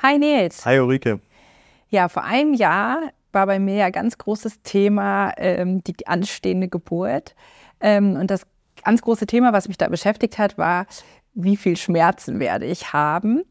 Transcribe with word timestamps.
Hi 0.00 0.16
Nils. 0.16 0.64
Hi 0.64 0.78
Ulrike. 0.78 1.18
Ja, 1.88 2.08
vor 2.08 2.22
einem 2.22 2.54
Jahr 2.54 3.10
war 3.32 3.46
bei 3.46 3.58
mir 3.58 3.74
ja 3.74 3.90
ganz 3.90 4.16
großes 4.16 4.62
Thema 4.62 5.32
ähm, 5.38 5.82
die 5.82 6.06
anstehende 6.06 6.68
Geburt. 6.68 7.34
Ähm, 7.80 8.14
und 8.14 8.30
das 8.30 8.46
ganz 8.84 9.02
große 9.02 9.26
Thema, 9.26 9.52
was 9.52 9.66
mich 9.66 9.76
da 9.76 9.88
beschäftigt 9.88 10.38
hat, 10.38 10.56
war, 10.56 10.86
wie 11.34 11.56
viel 11.56 11.76
Schmerzen 11.76 12.38
werde 12.38 12.66
ich 12.66 12.92
haben? 12.92 13.42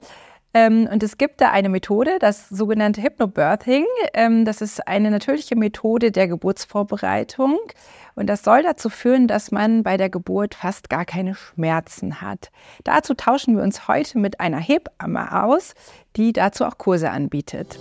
Ähm, 0.57 0.89
und 0.91 1.04
es 1.04 1.20
gibt 1.20 1.39
da 1.39 1.51
eine 1.51 1.70
Methode, 1.70 2.18
das 2.20 2.50
sogenannte 2.50 3.04
Hypnobirthing. 3.04 3.86
Ähm, 4.16 4.43
das 4.43 4.61
ist 4.61 4.88
eine 4.88 5.11
natürliche 5.11 5.55
Methode 5.55 6.11
der 6.11 6.27
Geburtsvorbereitung. 6.27 7.59
Und 8.16 8.27
das 8.27 8.43
soll 8.43 8.63
dazu 8.63 8.89
führen, 8.89 9.27
dass 9.27 9.52
man 9.52 9.84
bei 9.84 9.98
der 9.98 10.09
Geburt 10.09 10.55
fast 10.55 10.89
gar 10.89 11.05
keine 11.05 11.35
Schmerzen 11.35 12.21
hat. 12.21 12.49
Dazu 12.84 13.13
tauschen 13.13 13.55
wir 13.55 13.62
uns 13.62 13.88
heute 13.88 14.17
mit 14.17 14.39
einer 14.39 14.57
Hebamme 14.57 15.43
aus, 15.43 15.75
die 16.16 16.34
dazu 16.34 16.66
auch 16.66 16.80
Kurse 16.80 17.12
anbietet. 17.12 17.77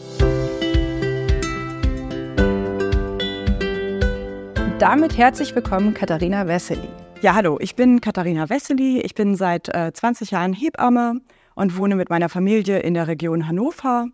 damit 4.79 5.17
herzlich 5.17 5.55
willkommen, 5.55 5.95
Katharina 5.95 6.47
Wessely. 6.47 6.91
Ja, 7.23 7.35
hallo, 7.35 7.57
ich 7.59 7.77
bin 7.77 8.03
Katharina 8.03 8.51
Wessely. 8.51 9.01
Ich 9.01 9.15
bin 9.15 9.35
seit 9.35 9.75
äh, 9.75 9.91
20 9.91 10.33
Jahren 10.33 10.53
Hebamme 10.53 11.23
und 11.57 11.77
wohne 11.77 11.97
mit 11.97 12.11
meiner 12.11 12.29
Familie 12.29 12.79
in 12.79 12.95
der 12.95 13.09
Region 13.09 13.49
Hannover. 13.49 14.07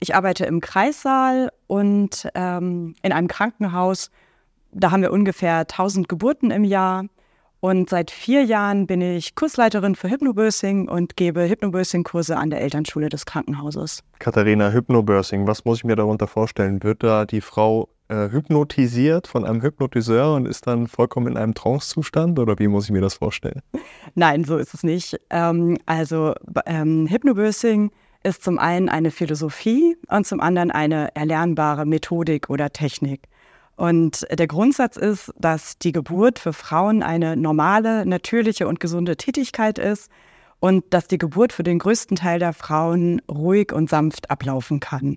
Ich 0.00 0.16
arbeite 0.16 0.44
im 0.46 0.60
Kreissaal 0.60 1.52
und 1.68 2.28
ähm, 2.34 2.96
in 3.02 3.12
einem 3.12 3.28
Krankenhaus. 3.28 4.10
Da 4.72 4.90
haben 4.90 5.02
wir 5.02 5.12
ungefähr 5.12 5.60
1000 5.60 6.08
Geburten 6.08 6.50
im 6.50 6.64
Jahr. 6.64 7.04
Und 7.60 7.90
seit 7.90 8.10
vier 8.10 8.44
Jahren 8.44 8.86
bin 8.86 9.00
ich 9.00 9.34
Kursleiterin 9.34 9.94
für 9.94 10.10
Hypnobirthing 10.10 10.88
und 10.88 11.16
gebe 11.16 11.48
Hypnobirthing-Kurse 11.48 12.36
an 12.36 12.50
der 12.50 12.60
Elternschule 12.60 13.08
des 13.08 13.24
Krankenhauses. 13.24 14.02
Katharina, 14.18 14.70
Hypnobirthing, 14.70 15.46
was 15.46 15.64
muss 15.64 15.78
ich 15.78 15.84
mir 15.84 15.96
darunter 15.96 16.26
vorstellen? 16.26 16.82
Wird 16.82 17.02
da 17.02 17.24
die 17.24 17.40
Frau 17.40 17.88
äh, 18.08 18.30
hypnotisiert 18.30 19.26
von 19.26 19.44
einem 19.44 19.62
Hypnotiseur 19.62 20.34
und 20.34 20.46
ist 20.46 20.66
dann 20.66 20.86
vollkommen 20.86 21.28
in 21.28 21.36
einem 21.36 21.54
Trancezustand 21.54 22.38
oder 22.38 22.58
wie 22.58 22.68
muss 22.68 22.84
ich 22.84 22.90
mir 22.90 23.00
das 23.00 23.14
vorstellen? 23.14 23.62
Nein, 24.14 24.44
so 24.44 24.56
ist 24.56 24.74
es 24.74 24.82
nicht. 24.82 25.18
Ähm, 25.30 25.78
also 25.86 26.34
ähm, 26.66 27.06
Hypnobirthing 27.08 27.90
ist 28.22 28.42
zum 28.42 28.58
einen 28.58 28.88
eine 28.88 29.10
Philosophie 29.10 29.96
und 30.08 30.26
zum 30.26 30.40
anderen 30.40 30.70
eine 30.70 31.14
erlernbare 31.14 31.86
Methodik 31.86 32.50
oder 32.50 32.70
Technik. 32.72 33.28
Und 33.76 34.26
der 34.30 34.46
Grundsatz 34.46 34.96
ist, 34.96 35.32
dass 35.38 35.78
die 35.78 35.92
Geburt 35.92 36.38
für 36.38 36.52
Frauen 36.52 37.02
eine 37.02 37.36
normale, 37.36 38.06
natürliche 38.06 38.66
und 38.66 38.80
gesunde 38.80 39.16
Tätigkeit 39.16 39.78
ist 39.78 40.10
und 40.60 40.84
dass 40.90 41.08
die 41.08 41.18
Geburt 41.18 41.52
für 41.52 41.62
den 41.62 41.78
größten 41.78 42.16
Teil 42.16 42.38
der 42.38 42.54
Frauen 42.54 43.20
ruhig 43.30 43.72
und 43.72 43.90
sanft 43.90 44.30
ablaufen 44.30 44.80
kann. 44.80 45.16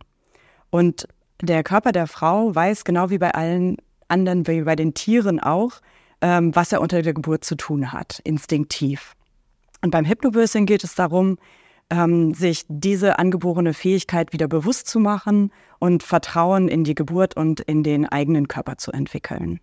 Und 0.69 1.07
der 1.41 1.63
Körper 1.63 1.91
der 1.91 2.07
Frau 2.07 2.53
weiß 2.53 2.83
genau 2.83 3.09
wie 3.09 3.17
bei 3.17 3.31
allen 3.31 3.77
anderen, 4.07 4.47
wie 4.47 4.61
bei 4.61 4.75
den 4.75 4.93
Tieren 4.93 5.39
auch, 5.39 5.81
ähm, 6.21 6.55
was 6.55 6.71
er 6.71 6.81
unter 6.81 7.01
der 7.01 7.13
Geburt 7.13 7.43
zu 7.43 7.55
tun 7.55 7.91
hat, 7.91 8.19
instinktiv. 8.23 9.13
Und 9.81 9.91
beim 9.91 10.05
Hypnobirthing 10.05 10.65
geht 10.65 10.83
es 10.83 10.95
darum, 10.95 11.37
ähm, 11.89 12.33
sich 12.33 12.65
diese 12.67 13.17
angeborene 13.17 13.73
Fähigkeit 13.73 14.33
wieder 14.33 14.47
bewusst 14.47 14.87
zu 14.87 14.99
machen 14.99 15.51
und 15.79 16.03
Vertrauen 16.03 16.67
in 16.67 16.83
die 16.83 16.95
Geburt 16.95 17.35
und 17.35 17.61
in 17.61 17.83
den 17.83 18.05
eigenen 18.05 18.47
Körper 18.47 18.77
zu 18.77 18.91
entwickeln. 18.91 19.59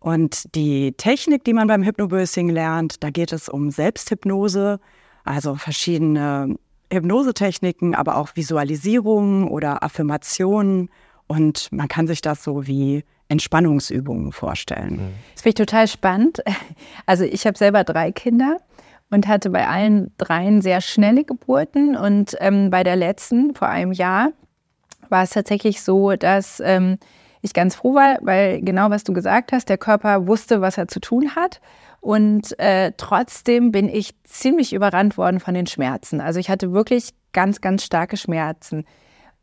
Und 0.00 0.54
die 0.54 0.92
Technik, 0.92 1.44
die 1.44 1.52
man 1.52 1.68
beim 1.68 1.82
Hypnobirthing 1.82 2.50
lernt, 2.50 3.02
da 3.02 3.10
geht 3.10 3.32
es 3.32 3.48
um 3.48 3.70
Selbsthypnose, 3.70 4.80
also 5.24 5.54
verschiedene 5.54 6.56
Hypnosetechniken, 6.92 7.94
aber 7.94 8.16
auch 8.16 8.30
Visualisierungen 8.34 9.48
oder 9.48 9.82
Affirmationen. 9.82 10.90
Und 11.26 11.70
man 11.72 11.88
kann 11.88 12.06
sich 12.06 12.20
das 12.20 12.44
so 12.44 12.66
wie 12.66 13.04
Entspannungsübungen 13.28 14.32
vorstellen. 14.32 15.14
Das 15.34 15.42
finde 15.42 15.62
ich 15.62 15.66
total 15.66 15.88
spannend. 15.88 16.42
Also 17.06 17.24
ich 17.24 17.46
habe 17.46 17.56
selber 17.56 17.84
drei 17.84 18.10
Kinder 18.10 18.58
und 19.10 19.28
hatte 19.28 19.50
bei 19.50 19.68
allen 19.68 20.10
dreien 20.18 20.62
sehr 20.62 20.80
schnelle 20.80 21.24
Geburten. 21.24 21.96
Und 21.96 22.36
ähm, 22.40 22.70
bei 22.70 22.82
der 22.82 22.96
letzten, 22.96 23.54
vor 23.54 23.68
einem 23.68 23.92
Jahr, 23.92 24.30
war 25.08 25.22
es 25.22 25.30
tatsächlich 25.30 25.82
so, 25.82 26.16
dass 26.16 26.60
ähm, 26.60 26.98
ich 27.42 27.54
ganz 27.54 27.76
froh 27.76 27.94
war, 27.94 28.18
weil 28.22 28.60
genau 28.62 28.90
was 28.90 29.04
du 29.04 29.12
gesagt 29.12 29.52
hast, 29.52 29.68
der 29.68 29.78
Körper 29.78 30.26
wusste, 30.26 30.60
was 30.60 30.78
er 30.78 30.88
zu 30.88 31.00
tun 31.00 31.36
hat. 31.36 31.60
Und 32.00 32.58
äh, 32.58 32.92
trotzdem 32.96 33.72
bin 33.72 33.88
ich 33.88 34.14
ziemlich 34.24 34.72
überrannt 34.72 35.18
worden 35.18 35.40
von 35.40 35.54
den 35.54 35.66
Schmerzen. 35.66 36.20
Also 36.20 36.38
ich 36.38 36.48
hatte 36.48 36.72
wirklich 36.72 37.10
ganz, 37.32 37.60
ganz 37.60 37.84
starke 37.84 38.16
Schmerzen. 38.16 38.84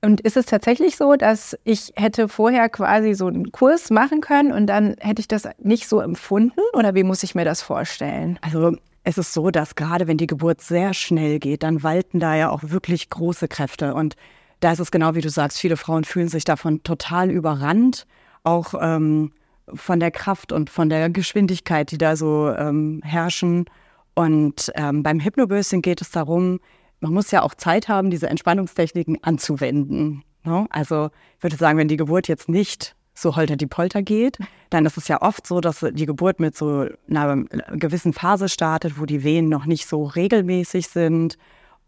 Und 0.02 0.20
ist 0.20 0.36
es 0.36 0.46
tatsächlich 0.46 0.98
so, 0.98 1.16
dass 1.16 1.58
ich 1.64 1.94
hätte 1.96 2.28
vorher 2.28 2.68
quasi 2.68 3.14
so 3.14 3.28
einen 3.28 3.52
Kurs 3.54 3.90
machen 3.90 4.20
können 4.20 4.52
und 4.52 4.68
dann 4.68 4.96
hätte 5.00 5.22
ich 5.22 5.30
das 5.30 5.48
nicht 5.60 5.88
so 5.88 6.02
empfunden? 6.02 6.60
Oder 6.74 6.94
wie 6.94 7.04
muss 7.04 7.24
ich 7.24 7.36
mir 7.36 7.46
das 7.46 7.62
vorstellen? 7.62 8.38
Also 8.42 8.76
es 9.06 9.18
ist 9.18 9.34
so, 9.34 9.50
dass 9.50 9.76
gerade 9.76 10.08
wenn 10.08 10.18
die 10.18 10.28
Geburt 10.28 10.60
sehr 10.60 10.94
schnell 10.94 11.40
geht, 11.40 11.64
dann 11.64 11.84
walten 11.84 12.20
da 12.20 12.36
ja 12.36 12.50
auch 12.50 12.62
wirklich 12.64 13.10
große 13.10 13.48
Kräfte. 13.48 13.94
Und 13.94 14.16
da 14.60 14.72
ist 14.72 14.80
es 14.80 14.92
genau 14.92 15.16
wie 15.16 15.22
du 15.22 15.30
sagst, 15.30 15.60
viele 15.60 15.78
Frauen 15.78 16.04
fühlen 16.04 16.30
sich 16.30 16.44
davon 16.44 16.84
total 16.84 17.30
überrannt, 17.30 18.06
auch 18.44 18.74
ähm, 18.80 19.32
von 19.74 20.00
der 20.00 20.12
Kraft 20.12 20.52
und 20.52 20.70
von 20.70 20.90
der 20.90 21.10
Geschwindigkeit, 21.10 21.92
die 21.92 21.98
da 21.98 22.16
so 22.16 22.50
ähm, 22.50 23.02
herrschen. 23.04 23.66
Und 24.14 24.72
ähm, 24.76 25.04
beim 25.04 25.20
Hypnobirthing 25.20 25.82
geht 25.82 26.02
es 26.02 26.12
darum, 26.12 26.60
man 27.00 27.14
muss 27.14 27.32
ja 27.32 27.42
auch 27.42 27.56
Zeit 27.56 27.88
haben, 27.88 28.10
diese 28.10 28.30
Entspannungstechniken 28.30 29.24
anzuwenden. 29.24 30.24
Ne? 30.44 30.66
Also 30.70 31.10
ich 31.38 31.44
würde 31.44 31.58
sagen, 31.58 31.78
wenn 31.78 31.88
die 31.88 31.98
Geburt 31.98 32.28
jetzt 32.28 32.50
nicht 32.50 32.96
so 33.14 33.36
holter 33.36 33.56
die 33.56 33.68
Polter 33.68 34.02
geht, 34.02 34.38
dann 34.70 34.86
ist 34.86 34.98
es 34.98 35.08
ja 35.08 35.22
oft 35.22 35.46
so, 35.46 35.62
dass 35.62 35.86
die 35.92 36.06
Geburt 36.06 36.40
mit 36.40 36.58
so 36.58 36.88
einer 37.10 37.44
gewissen 37.74 38.14
Phase 38.14 38.50
startet, 38.50 39.00
wo 39.00 39.06
die 39.06 39.24
Wehen 39.24 39.50
noch 39.50 39.66
nicht 39.66 39.88
so 39.88 40.04
regelmäßig 40.04 40.88
sind 40.88 41.38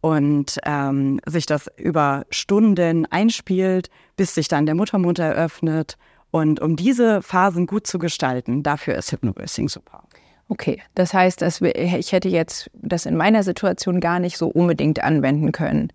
und 0.02 0.59
ähm, 0.66 1.19
sich 1.25 1.47
das 1.47 1.68
über 1.78 2.25
Stunden 2.30 3.07
einspielt, 3.07 3.90
bis 4.18 4.36
sich 4.36 4.47
dann 4.47 4.68
der 4.68 4.75
Muttermund 4.75 5.18
eröffnet. 5.18 5.97
Und 6.35 6.59
um 6.59 6.75
diese 6.75 7.22
Phasen 7.22 7.66
gut 7.66 7.88
zu 7.88 7.97
gestalten, 7.97 8.62
dafür 8.62 8.96
ist 8.96 9.09
Hypnobirthing 9.09 9.69
super. 9.69 10.03
Okay, 10.50 10.81
das 10.94 11.13
heißt, 11.13 11.41
dass 11.41 11.62
wir, 11.62 11.78
ich 11.78 12.12
hätte 12.12 12.28
jetzt 12.28 12.69
das 12.73 13.06
in 13.06 13.16
meiner 13.16 13.41
Situation 13.41 14.01
gar 14.01 14.19
nicht 14.19 14.38
so 14.38 14.50
unbedingt 14.50 15.01
anwenden 15.01 15.53
können. 15.53 15.94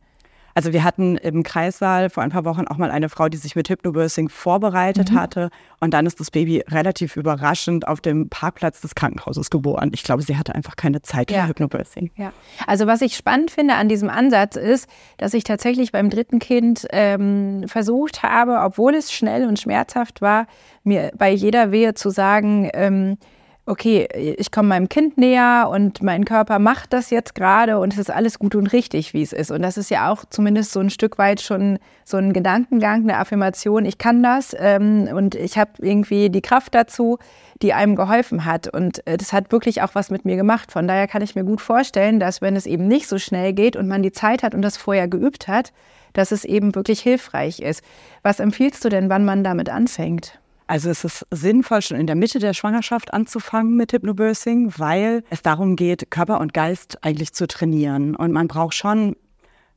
Also 0.54 0.72
wir 0.72 0.84
hatten 0.84 1.16
im 1.16 1.42
Kreissaal 1.42 2.10
vor 2.10 2.22
ein 2.22 2.30
paar 2.30 2.44
Wochen 2.44 2.66
auch 2.66 2.76
mal 2.76 2.90
eine 2.90 3.08
Frau, 3.08 3.28
die 3.28 3.36
sich 3.36 3.56
mit 3.56 3.68
Hypnobirthing 3.68 4.28
vorbereitet 4.28 5.12
mhm. 5.12 5.20
hatte. 5.20 5.50
Und 5.80 5.94
dann 5.94 6.06
ist 6.06 6.20
das 6.20 6.30
Baby 6.30 6.62
relativ 6.68 7.16
überraschend 7.16 7.86
auf 7.88 8.00
dem 8.00 8.28
Parkplatz 8.28 8.80
des 8.80 8.94
Krankenhauses 8.94 9.50
geboren. 9.50 9.90
Ich 9.94 10.02
glaube, 10.02 10.22
sie 10.22 10.36
hatte 10.36 10.54
einfach 10.54 10.76
keine 10.76 11.02
Zeit 11.02 11.30
ja. 11.30 11.42
für 11.42 11.48
Hypnobirthing. 11.48 12.10
Ja. 12.16 12.32
Also 12.66 12.86
was 12.86 13.00
ich 13.00 13.16
spannend 13.16 13.50
finde 13.50 13.74
an 13.74 13.88
diesem 13.88 14.10
Ansatz 14.10 14.56
ist, 14.56 14.88
dass 15.18 15.34
ich 15.34 15.44
tatsächlich 15.44 15.92
beim 15.92 16.10
dritten 16.10 16.38
Kind 16.38 16.86
ähm, 16.90 17.64
versucht 17.66 18.22
habe, 18.22 18.60
obwohl 18.60 18.94
es 18.94 19.12
schnell 19.12 19.46
und 19.46 19.58
schmerzhaft 19.58 20.20
war, 20.20 20.46
mir 20.84 21.12
bei 21.16 21.30
jeder 21.30 21.72
Wehe 21.72 21.94
zu 21.94 22.10
sagen, 22.10 22.70
ähm, 22.74 23.18
okay, 23.66 24.08
ich 24.14 24.50
komme 24.50 24.70
meinem 24.70 24.88
Kind 24.88 25.16
näher 25.16 25.68
und 25.70 26.02
mein 26.02 26.24
Körper 26.24 26.58
macht 26.58 26.92
das 26.92 27.10
jetzt 27.10 27.34
gerade 27.34 27.78
und 27.78 27.92
es 27.92 27.98
ist 27.98 28.10
alles 28.10 28.38
gut 28.38 28.54
und 28.54 28.66
richtig, 28.68 29.14
wie 29.14 29.22
es 29.22 29.32
ist. 29.32 29.50
Und 29.50 29.62
das 29.62 29.76
ist 29.76 29.90
ja 29.90 30.10
auch 30.10 30.24
zumindest 30.28 30.72
so 30.72 30.80
ein 30.80 30.90
Stück 30.90 31.18
weit 31.18 31.40
schon 31.40 31.78
so 32.04 32.16
ein 32.16 32.32
Gedankengang, 32.32 33.02
eine 33.02 33.18
Affirmation, 33.18 33.84
ich 33.84 33.98
kann 33.98 34.22
das 34.22 34.56
ähm, 34.58 35.08
und 35.14 35.34
ich 35.34 35.58
habe 35.58 35.70
irgendwie 35.78 36.30
die 36.30 36.40
Kraft 36.40 36.74
dazu, 36.74 37.18
die 37.62 37.72
einem 37.72 37.96
geholfen 37.96 38.44
hat. 38.44 38.66
Und 38.68 39.06
äh, 39.06 39.16
das 39.16 39.32
hat 39.32 39.52
wirklich 39.52 39.82
auch 39.82 39.94
was 39.94 40.10
mit 40.10 40.24
mir 40.24 40.36
gemacht. 40.36 40.72
Von 40.72 40.88
daher 40.88 41.06
kann 41.06 41.22
ich 41.22 41.34
mir 41.34 41.44
gut 41.44 41.60
vorstellen, 41.60 42.18
dass 42.18 42.42
wenn 42.42 42.56
es 42.56 42.66
eben 42.66 42.88
nicht 42.88 43.06
so 43.06 43.18
schnell 43.18 43.52
geht 43.52 43.76
und 43.76 43.86
man 43.86 44.02
die 44.02 44.12
Zeit 44.12 44.42
hat 44.42 44.54
und 44.54 44.62
das 44.62 44.76
vorher 44.76 45.06
geübt 45.06 45.48
hat, 45.48 45.72
dass 46.12 46.32
es 46.32 46.44
eben 46.44 46.74
wirklich 46.74 47.00
hilfreich 47.00 47.60
ist. 47.60 47.84
Was 48.22 48.40
empfiehlst 48.40 48.84
du 48.84 48.88
denn, 48.88 49.08
wann 49.10 49.24
man 49.24 49.44
damit 49.44 49.68
anfängt? 49.68 50.40
Also 50.70 50.88
es 50.88 51.02
ist 51.02 51.26
sinnvoll, 51.32 51.82
schon 51.82 51.96
in 51.96 52.06
der 52.06 52.14
Mitte 52.14 52.38
der 52.38 52.54
Schwangerschaft 52.54 53.12
anzufangen 53.12 53.74
mit 53.74 53.92
Hypnobirthing, 53.92 54.72
weil 54.78 55.24
es 55.28 55.42
darum 55.42 55.74
geht, 55.74 56.12
Körper 56.12 56.38
und 56.38 56.54
Geist 56.54 56.96
eigentlich 57.02 57.32
zu 57.32 57.48
trainieren. 57.48 58.14
Und 58.14 58.30
man 58.30 58.46
braucht 58.46 58.74
schon 58.74 59.16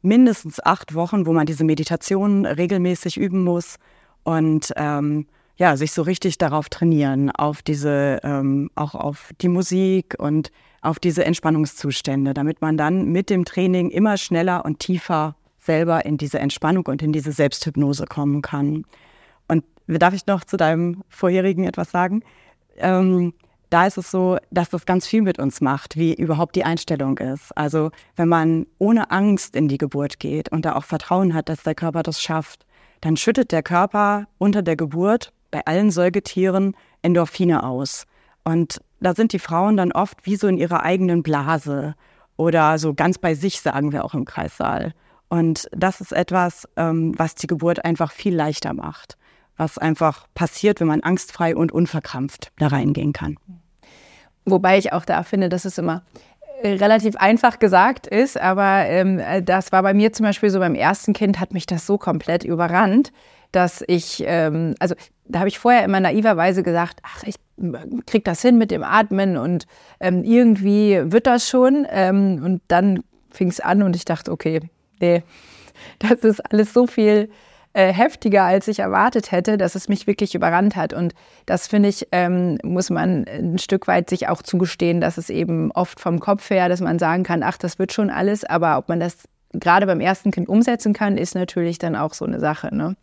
mindestens 0.03 0.63
acht 0.63 0.93
Wochen, 0.93 1.25
wo 1.25 1.33
man 1.33 1.47
diese 1.47 1.63
Meditation 1.63 2.45
regelmäßig 2.45 3.17
üben 3.17 3.43
muss 3.43 3.77
und 4.21 4.71
ähm, 4.75 5.25
ja, 5.55 5.77
sich 5.77 5.93
so 5.93 6.03
richtig 6.03 6.37
darauf 6.37 6.69
trainieren, 6.69 7.31
auf 7.31 7.63
diese, 7.63 8.19
ähm, 8.21 8.69
auch 8.75 8.93
auf 8.93 9.31
die 9.41 9.49
Musik 9.49 10.13
und 10.19 10.51
auf 10.83 10.99
diese 10.99 11.25
Entspannungszustände, 11.25 12.35
damit 12.35 12.61
man 12.61 12.77
dann 12.77 13.11
mit 13.11 13.31
dem 13.31 13.45
Training 13.45 13.89
immer 13.89 14.17
schneller 14.17 14.63
und 14.63 14.77
tiefer 14.77 15.35
selber 15.57 16.05
in 16.05 16.17
diese 16.17 16.37
Entspannung 16.37 16.85
und 16.85 17.01
in 17.01 17.13
diese 17.13 17.31
Selbsthypnose 17.31 18.05
kommen 18.05 18.43
kann. 18.43 18.85
Darf 19.87 20.13
ich 20.13 20.25
noch 20.27 20.43
zu 20.43 20.57
deinem 20.57 21.03
vorherigen 21.09 21.65
etwas 21.65 21.91
sagen? 21.91 22.23
Ähm, 22.77 23.33
da 23.69 23.87
ist 23.87 23.97
es 23.97 24.11
so, 24.11 24.37
dass 24.51 24.69
das 24.69 24.85
ganz 24.85 25.07
viel 25.07 25.23
mit 25.23 25.39
uns 25.39 25.59
macht, 25.59 25.97
wie 25.97 26.13
überhaupt 26.13 26.55
die 26.55 26.63
Einstellung 26.63 27.17
ist. 27.17 27.51
Also 27.57 27.89
wenn 28.15 28.27
man 28.27 28.67
ohne 28.77 29.09
Angst 29.09 29.55
in 29.55 29.67
die 29.67 29.79
Geburt 29.79 30.19
geht 30.19 30.49
und 30.49 30.63
da 30.63 30.75
auch 30.75 30.83
Vertrauen 30.83 31.33
hat, 31.33 31.49
dass 31.49 31.63
der 31.63 31.73
Körper 31.73 32.03
das 32.03 32.21
schafft, 32.21 32.67
dann 33.01 33.17
schüttet 33.17 33.51
der 33.51 33.63
Körper 33.63 34.27
unter 34.37 34.61
der 34.61 34.75
Geburt 34.75 35.33
bei 35.49 35.65
allen 35.65 35.91
Säugetieren 35.91 36.75
Endorphine 37.01 37.63
aus. 37.63 38.05
Und 38.43 38.79
da 38.99 39.15
sind 39.15 39.33
die 39.33 39.39
Frauen 39.39 39.75
dann 39.75 39.91
oft 39.91 40.25
wie 40.25 40.35
so 40.35 40.47
in 40.47 40.57
ihrer 40.57 40.83
eigenen 40.83 41.23
Blase 41.23 41.95
oder 42.37 42.77
so 42.77 42.93
ganz 42.93 43.17
bei 43.17 43.33
sich, 43.33 43.59
sagen 43.59 43.91
wir 43.91 44.05
auch 44.05 44.13
im 44.13 44.25
Kreissaal. 44.25 44.93
Und 45.29 45.67
das 45.71 45.99
ist 45.99 46.13
etwas, 46.13 46.67
ähm, 46.77 47.13
was 47.17 47.35
die 47.35 47.47
Geburt 47.47 47.83
einfach 47.83 48.11
viel 48.11 48.35
leichter 48.35 48.73
macht, 48.73 49.17
was 49.57 49.77
einfach 49.77 50.27
passiert, 50.33 50.79
wenn 50.79 50.87
man 50.87 51.01
angstfrei 51.01 51.55
und 51.55 51.71
unverkrampft 51.71 52.51
da 52.57 52.67
reingehen 52.67 53.13
kann. 53.13 53.37
Wobei 54.45 54.77
ich 54.77 54.91
auch 54.93 55.05
da 55.05 55.23
finde, 55.23 55.49
dass 55.49 55.65
es 55.65 55.77
immer 55.77 56.03
äh, 56.61 56.73
relativ 56.73 57.15
einfach 57.15 57.59
gesagt 57.59 58.07
ist, 58.07 58.39
aber 58.39 58.85
ähm, 58.87 59.19
äh, 59.19 59.41
das 59.41 59.71
war 59.71 59.83
bei 59.83 59.93
mir 59.93 60.11
zum 60.11 60.25
Beispiel 60.25 60.49
so 60.49 60.59
beim 60.59 60.75
ersten 60.75 61.13
Kind 61.13 61.39
hat 61.39 61.53
mich 61.53 61.65
das 61.65 61.85
so 61.85 61.97
komplett 61.97 62.43
überrannt, 62.43 63.11
dass 63.51 63.83
ich, 63.87 64.23
ähm, 64.25 64.75
also 64.79 64.95
da 65.25 65.39
habe 65.39 65.49
ich 65.49 65.59
vorher 65.59 65.85
immer 65.85 65.99
naiverweise 65.99 66.63
gesagt, 66.63 66.99
ach, 67.03 67.23
ich 67.23 67.35
krieg 68.05 68.25
das 68.25 68.41
hin 68.41 68.57
mit 68.57 68.71
dem 68.71 68.83
Atmen 68.83 69.37
und 69.37 69.67
ähm, 69.99 70.23
irgendwie 70.23 70.99
wird 71.05 71.27
das 71.27 71.47
schon. 71.47 71.87
Ähm, 71.89 72.41
und 72.43 72.61
dann 72.67 73.03
fing 73.31 73.47
es 73.47 73.59
an 73.59 73.83
und 73.83 73.95
ich 73.95 74.05
dachte, 74.05 74.31
okay, 74.31 74.61
nee, 74.99 75.23
das 75.99 76.19
ist 76.21 76.39
alles 76.51 76.73
so 76.73 76.87
viel 76.87 77.29
äh, 77.73 77.91
heftiger, 77.91 78.43
als 78.43 78.67
ich 78.67 78.79
erwartet 78.79 79.31
hätte, 79.31 79.57
dass 79.57 79.75
es 79.75 79.89
mich 79.89 80.07
wirklich 80.07 80.35
überrannt 80.35 80.75
hat. 80.75 80.93
Und 80.93 81.13
das 81.45 81.67
finde 81.67 81.89
ich, 81.89 82.07
ähm, 82.11 82.57
muss 82.63 82.89
man 82.89 83.25
ein 83.27 83.57
Stück 83.57 83.87
weit 83.87 84.09
sich 84.09 84.27
auch 84.29 84.41
zugestehen, 84.41 85.01
dass 85.01 85.17
es 85.17 85.29
eben 85.29 85.71
oft 85.71 85.99
vom 85.99 86.19
Kopf 86.19 86.49
her, 86.49 86.69
dass 86.69 86.81
man 86.81 86.99
sagen 86.99 87.23
kann, 87.23 87.43
ach, 87.43 87.57
das 87.57 87.79
wird 87.79 87.91
schon 87.91 88.09
alles, 88.09 88.45
aber 88.45 88.77
ob 88.77 88.89
man 88.89 88.99
das 88.99 89.27
gerade 89.53 89.85
beim 89.85 89.99
ersten 89.99 90.31
Kind 90.31 90.49
umsetzen 90.49 90.93
kann, 90.93 91.17
ist 91.17 91.35
natürlich 91.35 91.77
dann 91.77 91.95
auch 91.95 92.13
so 92.13 92.25
eine 92.25 92.39
Sache. 92.39 92.75
Ne? 92.75 92.95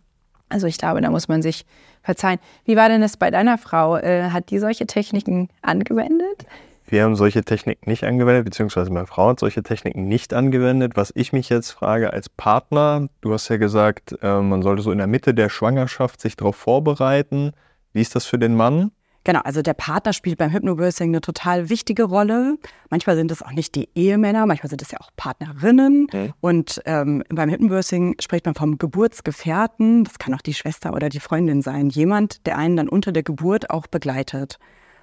Also 0.48 0.66
ich 0.66 0.78
glaube, 0.78 1.00
da 1.00 1.10
muss 1.10 1.28
man 1.28 1.42
sich 1.42 1.64
verzeihen. 2.02 2.38
Wie 2.64 2.76
war 2.76 2.88
denn 2.88 3.00
das 3.00 3.16
bei 3.16 3.30
deiner 3.30 3.58
Frau? 3.58 3.96
Äh, 3.96 4.30
hat 4.30 4.50
die 4.50 4.58
solche 4.58 4.86
Techniken 4.86 5.48
angewendet? 5.62 6.46
Wir 6.90 7.04
haben 7.04 7.14
solche 7.14 7.44
Techniken 7.44 7.88
nicht 7.88 8.02
angewendet, 8.02 8.44
beziehungsweise 8.44 8.90
meine 8.90 9.06
Frau 9.06 9.28
hat 9.28 9.38
solche 9.38 9.62
Techniken 9.62 10.08
nicht 10.08 10.34
angewendet. 10.34 10.96
Was 10.96 11.12
ich 11.14 11.32
mich 11.32 11.48
jetzt 11.48 11.70
frage 11.70 12.12
als 12.12 12.28
Partner, 12.28 13.08
du 13.20 13.32
hast 13.32 13.48
ja 13.48 13.58
gesagt, 13.58 14.16
äh, 14.22 14.40
man 14.40 14.62
sollte 14.62 14.82
so 14.82 14.90
in 14.90 14.98
der 14.98 15.06
Mitte 15.06 15.32
der 15.32 15.50
Schwangerschaft 15.50 16.20
sich 16.20 16.36
darauf 16.36 16.56
vorbereiten. 16.56 17.52
Wie 17.92 18.00
ist 18.00 18.16
das 18.16 18.26
für 18.26 18.40
den 18.40 18.56
Mann? 18.56 18.90
Genau, 19.22 19.40
also 19.44 19.62
der 19.62 19.74
Partner 19.74 20.12
spielt 20.12 20.38
beim 20.38 20.50
Hypnobirthing 20.50 21.10
eine 21.10 21.20
total 21.20 21.68
wichtige 21.68 22.04
Rolle. 22.04 22.56
Manchmal 22.88 23.14
sind 23.14 23.30
es 23.30 23.42
auch 23.42 23.52
nicht 23.52 23.76
die 23.76 23.88
Ehemänner, 23.94 24.46
manchmal 24.46 24.70
sind 24.70 24.82
es 24.82 24.90
ja 24.90 24.98
auch 24.98 25.10
Partnerinnen. 25.14 26.08
Mhm. 26.12 26.32
Und 26.40 26.82
ähm, 26.86 27.22
beim 27.28 27.50
Hypnobirthing 27.50 28.16
spricht 28.20 28.46
man 28.46 28.56
vom 28.56 28.78
Geburtsgefährten. 28.78 30.02
Das 30.02 30.18
kann 30.18 30.34
auch 30.34 30.40
die 30.40 30.54
Schwester 30.54 30.92
oder 30.92 31.08
die 31.08 31.20
Freundin 31.20 31.62
sein. 31.62 31.88
Jemand, 31.88 32.46
der 32.46 32.58
einen 32.58 32.76
dann 32.76 32.88
unter 32.88 33.12
der 33.12 33.22
Geburt 33.22 33.70
auch 33.70 33.86
begleitet. 33.86 34.58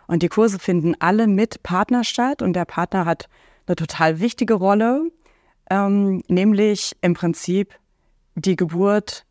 Und 0.07 0.23
die 0.23 0.29
Kurse 0.29 0.57
finden 0.57 0.95
alle 0.99 1.27
mit 1.27 1.63
Partner 1.63 2.03
statt 2.03 2.41
und 2.41 2.53
der 2.53 2.65
Partner 2.65 3.05
hat 3.05 3.27
eine 3.67 3.75
total 3.75 4.19
wichtige 4.19 4.53
Rolle, 4.53 5.11
ähm, 5.69 6.23
nämlich 6.27 6.95
im 7.01 7.13
Prinzip 7.13 7.73
die 8.35 8.55
Geburt, 8.55 9.25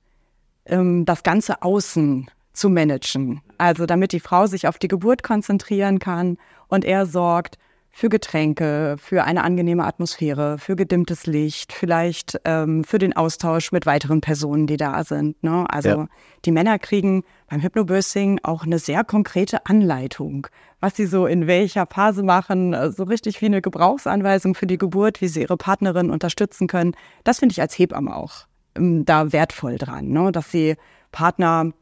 ähm, 0.66 1.04
das 1.04 1.22
ganze 1.22 1.62
Außen 1.62 2.30
zu 2.52 2.68
managen. 2.68 3.40
Also 3.58 3.86
damit 3.86 4.12
die 4.12 4.20
Frau 4.20 4.46
sich 4.46 4.68
auf 4.68 4.78
die 4.78 4.88
Geburt 4.88 5.22
konzentrieren 5.22 5.98
kann 5.98 6.38
und 6.68 6.84
er 6.84 7.06
sorgt 7.06 7.58
für 7.96 8.10
Getränke, 8.10 8.96
für 8.98 9.24
eine 9.24 9.42
angenehme 9.42 9.84
Atmosphäre, 9.84 10.58
für 10.58 10.76
gedimmtes 10.76 11.26
Licht, 11.26 11.72
vielleicht 11.72 12.38
ähm, 12.44 12.84
für 12.84 12.98
den 12.98 13.16
Austausch 13.16 13.72
mit 13.72 13.86
weiteren 13.86 14.20
Personen, 14.20 14.66
die 14.66 14.76
da 14.76 15.02
sind. 15.02 15.42
Ne? 15.42 15.64
Also 15.70 15.88
ja. 15.88 16.08
die 16.44 16.50
Männer 16.52 16.78
kriegen 16.78 17.24
beim 17.48 17.62
Hypnobirthing 17.62 18.40
auch 18.42 18.64
eine 18.64 18.78
sehr 18.78 19.02
konkrete 19.02 19.64
Anleitung, 19.64 20.46
was 20.80 20.96
sie 20.96 21.06
so 21.06 21.26
in 21.26 21.46
welcher 21.46 21.86
Phase 21.86 22.22
machen, 22.22 22.76
so 22.92 23.04
richtig 23.04 23.40
wie 23.40 23.46
eine 23.46 23.62
Gebrauchsanweisung 23.62 24.54
für 24.54 24.66
die 24.66 24.78
Geburt, 24.78 25.20
wie 25.20 25.28
sie 25.28 25.42
ihre 25.42 25.56
Partnerin 25.56 26.10
unterstützen 26.10 26.66
können. 26.66 26.92
Das 27.24 27.38
finde 27.38 27.52
ich 27.52 27.60
als 27.60 27.78
Hebamme 27.78 28.14
auch 28.14 28.46
ähm, 28.76 29.04
da 29.04 29.32
wertvoll 29.32 29.76
dran, 29.78 30.08
ne? 30.08 30.32
dass 30.32 30.50
sie 30.50 30.76
Partner 31.12 31.72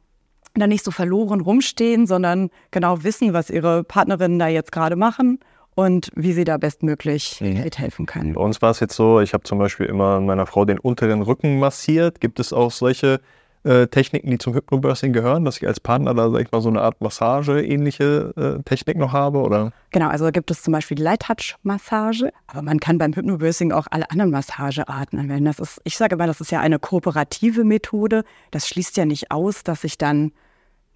da 0.55 0.67
nicht 0.67 0.85
so 0.85 0.93
verloren 0.93 1.41
rumstehen, 1.41 2.07
sondern 2.07 2.51
genau 2.71 3.03
wissen, 3.03 3.33
was 3.33 3.51
ihre 3.51 3.83
Partnerinnen 3.83 4.39
da 4.39 4.47
jetzt 4.47 4.71
gerade 4.71 4.95
machen 4.95 5.41
und 5.75 6.11
wie 6.15 6.33
sie 6.33 6.45
da 6.45 6.57
bestmöglich 6.57 7.41
mhm. 7.41 7.65
mithelfen 7.65 8.07
können. 8.07 8.35
Bei 8.35 8.41
uns 8.41 8.63
war 8.63 8.71
es 8.71 8.81
jetzt 8.81 8.95
so, 8.95 9.21
ich 9.21 9.35
habe 9.35 9.45
zum 9.45 9.59
Beispiel 9.59 9.87
immer 9.87 10.21
meiner 10.21 10.47
Frau 10.47 10.65
den 10.65 10.79
unteren 10.79 11.23
Rücken 11.23 11.59
massiert. 11.59 12.21
Gibt 12.21 12.39
es 12.39 12.53
auch 12.53 12.71
solche 12.71 13.21
äh, 13.65 13.87
Techniken, 13.87 14.31
die 14.31 14.39
zum 14.39 14.55
Hypnobirthing 14.55 15.13
gehören, 15.13 15.45
dass 15.45 15.57
ich 15.57 15.67
als 15.67 15.81
Partner 15.81 16.15
da, 16.15 16.31
sag 16.31 16.43
ich 16.43 16.53
mal, 16.53 16.61
so 16.61 16.69
eine 16.69 16.83
Art 16.83 17.01
Massage-ähnliche 17.01 18.33
äh, 18.37 18.63
Technik 18.63 18.97
noch 18.97 19.13
habe, 19.13 19.39
oder? 19.39 19.73
Genau, 19.91 20.09
also 20.09 20.31
gibt 20.31 20.51
es 20.51 20.63
zum 20.63 20.73
Beispiel 20.73 20.97
die 20.97 21.03
Light 21.03 21.21
Touch 21.21 21.57
Massage, 21.63 22.31
aber 22.47 22.63
man 22.63 22.79
kann 22.79 22.99
beim 22.99 23.13
Hypnobirthing 23.15 23.73
auch 23.73 23.87
alle 23.91 24.11
anderen 24.11 24.31
Massagearten 24.31 25.19
anwenden. 25.19 25.47
Das 25.47 25.59
ist, 25.59 25.81
ich 25.85 25.97
sage 25.97 26.15
immer, 26.15 26.27
das 26.27 26.41
ist 26.41 26.53
ja 26.53 26.61
eine 26.61 26.79
kooperative 26.79 27.65
Methode. 27.65 28.25
Das 28.51 28.69
schließt 28.69 28.97
ja 28.97 29.05
nicht 29.05 29.31
aus, 29.31 29.65
dass 29.65 29.85
ich 29.85 29.99
dann 29.99 30.33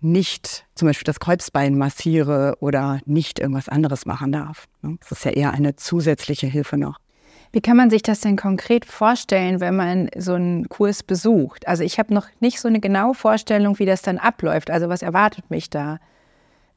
nicht 0.00 0.66
zum 0.74 0.86
Beispiel 0.86 1.04
das 1.04 1.20
Kreuzbein 1.20 1.76
massiere 1.76 2.56
oder 2.60 3.00
nicht 3.04 3.38
irgendwas 3.38 3.68
anderes 3.68 4.06
machen 4.06 4.30
darf. 4.30 4.66
Ne? 4.82 4.96
Das 5.00 5.12
ist 5.12 5.24
ja 5.24 5.32
eher 5.32 5.52
eine 5.52 5.76
zusätzliche 5.76 6.46
Hilfe 6.46 6.76
noch. 6.76 6.98
Wie 7.52 7.60
kann 7.60 7.76
man 7.76 7.90
sich 7.90 8.02
das 8.02 8.20
denn 8.20 8.36
konkret 8.36 8.84
vorstellen, 8.84 9.60
wenn 9.60 9.76
man 9.76 10.10
so 10.16 10.34
einen 10.34 10.68
Kurs 10.68 11.02
besucht? 11.02 11.66
Also 11.66 11.82
ich 11.82 11.98
habe 11.98 12.12
noch 12.12 12.26
nicht 12.40 12.60
so 12.60 12.68
eine 12.68 12.80
genaue 12.80 13.14
Vorstellung, 13.14 13.78
wie 13.78 13.86
das 13.86 14.02
dann 14.02 14.18
abläuft. 14.18 14.70
Also 14.70 14.88
was 14.88 15.02
erwartet 15.02 15.50
mich 15.50 15.70
da, 15.70 15.98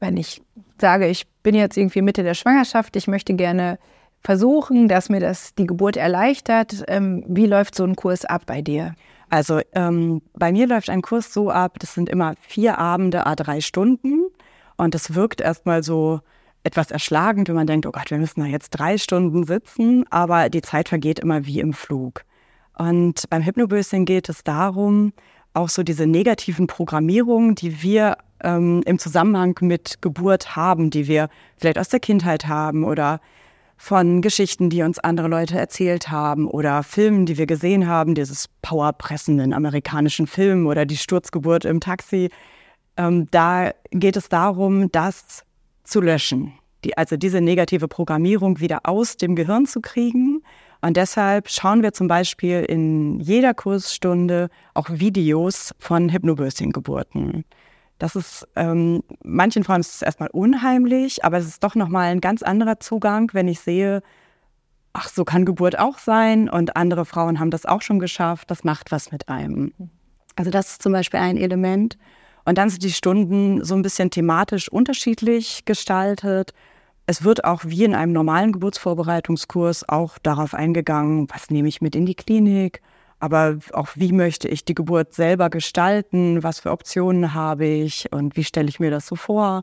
wenn 0.00 0.16
ich 0.16 0.42
sage, 0.80 1.06
ich 1.06 1.26
bin 1.42 1.54
jetzt 1.54 1.76
irgendwie 1.76 2.02
Mitte 2.02 2.22
der 2.22 2.34
Schwangerschaft, 2.34 2.96
ich 2.96 3.06
möchte 3.06 3.34
gerne 3.34 3.78
versuchen, 4.20 4.88
dass 4.88 5.08
mir 5.08 5.20
das 5.20 5.54
die 5.54 5.66
Geburt 5.66 5.96
erleichtert. 5.96 6.84
Ähm, 6.88 7.24
wie 7.26 7.46
läuft 7.46 7.74
so 7.74 7.84
ein 7.84 7.96
Kurs 7.96 8.24
ab 8.24 8.42
bei 8.46 8.62
dir? 8.62 8.94
Also 9.28 9.60
ähm, 9.74 10.22
bei 10.34 10.52
mir 10.52 10.66
läuft 10.66 10.90
ein 10.90 11.02
Kurs 11.02 11.32
so 11.32 11.50
ab, 11.50 11.78
das 11.78 11.94
sind 11.94 12.08
immer 12.08 12.34
vier 12.40 12.78
Abende, 12.78 13.26
a 13.26 13.34
drei 13.34 13.60
Stunden. 13.60 14.26
Und 14.76 14.94
das 14.94 15.14
wirkt 15.14 15.40
erstmal 15.40 15.82
so 15.82 16.20
etwas 16.64 16.90
erschlagend, 16.90 17.48
wenn 17.48 17.56
man 17.56 17.66
denkt, 17.66 17.86
oh 17.86 17.92
Gott, 17.92 18.10
wir 18.10 18.18
müssen 18.18 18.40
da 18.40 18.46
jetzt 18.46 18.70
drei 18.70 18.98
Stunden 18.98 19.44
sitzen, 19.44 20.04
aber 20.10 20.48
die 20.48 20.62
Zeit 20.62 20.88
vergeht 20.88 21.18
immer 21.18 21.46
wie 21.46 21.60
im 21.60 21.72
Flug. 21.72 22.24
Und 22.78 23.28
beim 23.30 23.42
Hypnobirthing 23.42 24.04
geht 24.04 24.28
es 24.28 24.44
darum, 24.44 25.12
auch 25.54 25.68
so 25.68 25.82
diese 25.82 26.06
negativen 26.06 26.66
Programmierungen, 26.66 27.54
die 27.54 27.82
wir 27.82 28.16
ähm, 28.42 28.82
im 28.86 28.98
Zusammenhang 28.98 29.56
mit 29.60 30.00
Geburt 30.00 30.56
haben, 30.56 30.90
die 30.90 31.06
wir 31.06 31.28
vielleicht 31.58 31.78
aus 31.78 31.88
der 31.88 32.00
Kindheit 32.00 32.46
haben 32.46 32.84
oder 32.84 33.20
von 33.76 34.22
Geschichten, 34.22 34.70
die 34.70 34.82
uns 34.82 35.00
andere 35.00 35.28
Leute 35.28 35.58
erzählt 35.58 36.08
haben 36.08 36.46
oder 36.46 36.82
Filmen, 36.82 37.26
die 37.26 37.36
wir 37.36 37.46
gesehen 37.46 37.88
haben, 37.88 38.14
dieses 38.14 38.48
Powerpressen 38.62 39.40
in 39.40 39.52
amerikanischen 39.52 40.26
Filmen 40.26 40.66
oder 40.66 40.86
die 40.86 40.96
Sturzgeburt 40.96 41.64
im 41.64 41.80
Taxi. 41.80 42.30
Ähm, 42.96 43.26
da 43.32 43.72
geht 43.90 44.16
es 44.16 44.28
darum, 44.28 44.90
das 44.92 45.44
zu 45.84 46.00
löschen, 46.00 46.52
die, 46.84 46.96
also 46.96 47.16
diese 47.16 47.40
negative 47.40 47.88
Programmierung 47.88 48.60
wieder 48.60 48.80
aus 48.84 49.16
dem 49.16 49.36
Gehirn 49.36 49.66
zu 49.66 49.80
kriegen. 49.80 50.42
Und 50.80 50.96
deshalb 50.96 51.48
schauen 51.48 51.82
wir 51.82 51.92
zum 51.92 52.08
Beispiel 52.08 52.60
in 52.60 53.20
jeder 53.20 53.54
Kursstunde 53.54 54.48
auch 54.74 54.90
Videos 54.90 55.74
von 55.78 56.08
Hypnobirthing-Geburten. 56.10 57.44
Das 57.98 58.16
ist, 58.16 58.48
ähm, 58.56 59.04
manchen 59.22 59.62
Frauen 59.62 59.80
ist 59.80 59.94
es 59.94 60.02
erstmal 60.02 60.30
unheimlich, 60.30 61.24
aber 61.24 61.38
es 61.38 61.46
ist 61.46 61.62
doch 61.62 61.76
nochmal 61.76 62.10
ein 62.10 62.20
ganz 62.20 62.42
anderer 62.42 62.80
Zugang, 62.80 63.30
wenn 63.32 63.46
ich 63.46 63.60
sehe, 63.60 64.02
ach, 64.92 65.08
so 65.08 65.24
kann 65.24 65.44
Geburt 65.44 65.78
auch 65.78 65.98
sein 65.98 66.48
und 66.48 66.76
andere 66.76 67.04
Frauen 67.04 67.38
haben 67.38 67.50
das 67.50 67.64
auch 67.64 67.80
schon 67.80 68.00
geschafft. 68.00 68.50
Das 68.50 68.64
macht 68.64 68.90
was 68.90 69.12
mit 69.12 69.28
einem. 69.28 69.72
Also 70.34 70.50
das 70.50 70.72
ist 70.72 70.82
zum 70.82 70.92
Beispiel 70.92 71.20
ein 71.20 71.36
Element. 71.36 71.96
Und 72.44 72.58
dann 72.58 72.70
sind 72.70 72.82
die 72.82 72.92
Stunden 72.92 73.64
so 73.64 73.74
ein 73.74 73.82
bisschen 73.82 74.10
thematisch 74.10 74.68
unterschiedlich 74.68 75.64
gestaltet. 75.64 76.52
Es 77.06 77.24
wird 77.24 77.44
auch 77.44 77.62
wie 77.64 77.84
in 77.84 77.94
einem 77.94 78.12
normalen 78.12 78.52
Geburtsvorbereitungskurs 78.52 79.88
auch 79.88 80.18
darauf 80.18 80.54
eingegangen, 80.54 81.28
was 81.30 81.50
nehme 81.50 81.68
ich 81.68 81.80
mit 81.80 81.96
in 81.96 82.06
die 82.06 82.14
Klinik, 82.14 82.80
aber 83.18 83.58
auch 83.72 83.88
wie 83.94 84.12
möchte 84.12 84.48
ich 84.48 84.64
die 84.64 84.74
Geburt 84.74 85.14
selber 85.14 85.50
gestalten, 85.50 86.42
was 86.42 86.60
für 86.60 86.70
Optionen 86.70 87.34
habe 87.34 87.66
ich 87.66 88.10
und 88.12 88.36
wie 88.36 88.44
stelle 88.44 88.68
ich 88.68 88.80
mir 88.80 88.90
das 88.90 89.06
so 89.06 89.16
vor. 89.16 89.62